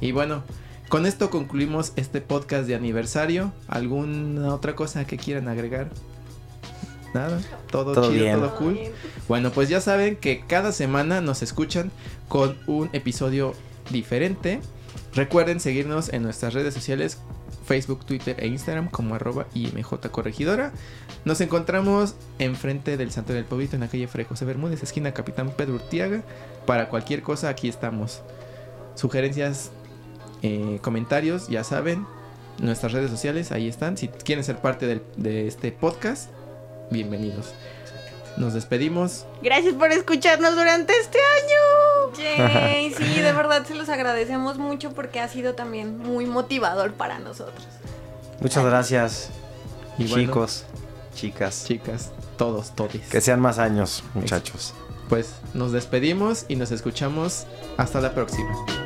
Y 0.00 0.12
bueno, 0.12 0.44
con 0.88 1.04
esto 1.04 1.30
concluimos 1.30 1.92
este 1.96 2.20
podcast 2.20 2.68
de 2.68 2.76
aniversario. 2.76 3.52
¿Alguna 3.66 4.54
otra 4.54 4.76
cosa 4.76 5.04
que 5.04 5.16
quieran 5.16 5.48
agregar? 5.48 5.90
Nada, 7.16 7.40
todo, 7.70 8.10
chido, 8.10 8.38
todo 8.38 8.56
cool. 8.56 8.78
Bueno, 9.26 9.50
pues 9.50 9.70
ya 9.70 9.80
saben 9.80 10.16
que 10.16 10.44
cada 10.46 10.70
semana 10.70 11.22
nos 11.22 11.40
escuchan 11.42 11.90
con 12.28 12.58
un 12.66 12.90
episodio 12.92 13.54
diferente. 13.90 14.60
Recuerden 15.14 15.58
seguirnos 15.58 16.12
en 16.12 16.22
nuestras 16.22 16.52
redes 16.52 16.74
sociales, 16.74 17.16
Facebook, 17.64 18.04
Twitter 18.04 18.36
e 18.38 18.48
Instagram 18.48 18.90
como 18.90 19.14
arroba 19.14 19.46
IMJ 19.54 20.10
Corregidora. 20.10 20.72
Nos 21.24 21.40
encontramos 21.40 22.16
enfrente 22.38 22.98
del 22.98 23.10
Santo 23.10 23.32
del 23.32 23.46
Pueblito 23.46 23.76
en 23.76 23.80
la 23.80 23.88
calle 23.88 24.08
Fray 24.08 24.26
José 24.26 24.44
Bermúdez, 24.44 24.82
esquina 24.82 25.14
Capitán 25.14 25.54
Pedro 25.56 25.76
Urtiaga. 25.76 26.22
Para 26.66 26.90
cualquier 26.90 27.22
cosa 27.22 27.48
aquí 27.48 27.66
estamos. 27.66 28.20
Sugerencias 28.94 29.70
eh, 30.42 30.80
comentarios, 30.82 31.48
ya 31.48 31.64
saben, 31.64 32.06
nuestras 32.60 32.92
redes 32.92 33.10
sociales, 33.10 33.52
ahí 33.52 33.68
están. 33.68 33.96
Si 33.96 34.08
quieren 34.08 34.44
ser 34.44 34.58
parte 34.58 35.00
de 35.16 35.46
este 35.46 35.72
podcast, 35.72 36.28
bienvenidos. 36.90 37.52
nos 38.36 38.52
despedimos. 38.52 39.24
Gracias 39.42 39.74
por 39.74 39.90
escucharnos 39.92 40.54
durante 40.56 40.92
este 41.00 41.18
año. 41.18 42.12
Yay, 42.18 42.92
sí, 42.94 43.20
de 43.20 43.32
verdad 43.32 43.64
se 43.66 43.74
los 43.74 43.88
agradecemos 43.88 44.58
mucho 44.58 44.92
porque 44.92 45.20
ha 45.20 45.28
sido 45.28 45.54
también 45.54 45.98
muy 45.98 46.26
motivador 46.26 46.92
para 46.92 47.18
nosotros. 47.18 47.66
Muchas 48.40 48.64
gracias, 48.64 49.30
Y 49.96 50.06
bueno, 50.08 50.26
chicos, 50.26 50.64
chicas. 51.14 51.64
chicas, 51.66 52.10
todos, 52.36 52.74
todis. 52.76 53.08
Que 53.08 53.22
sean 53.22 53.40
más 53.40 53.58
años, 53.58 54.04
muchachos. 54.12 54.74
Pues 55.08 55.30
nos 55.54 55.72
despedimos 55.72 56.44
y 56.48 56.56
nos 56.56 56.70
escuchamos 56.72 57.46
hasta 57.78 58.00
la 58.02 58.12
próxima. 58.12 58.85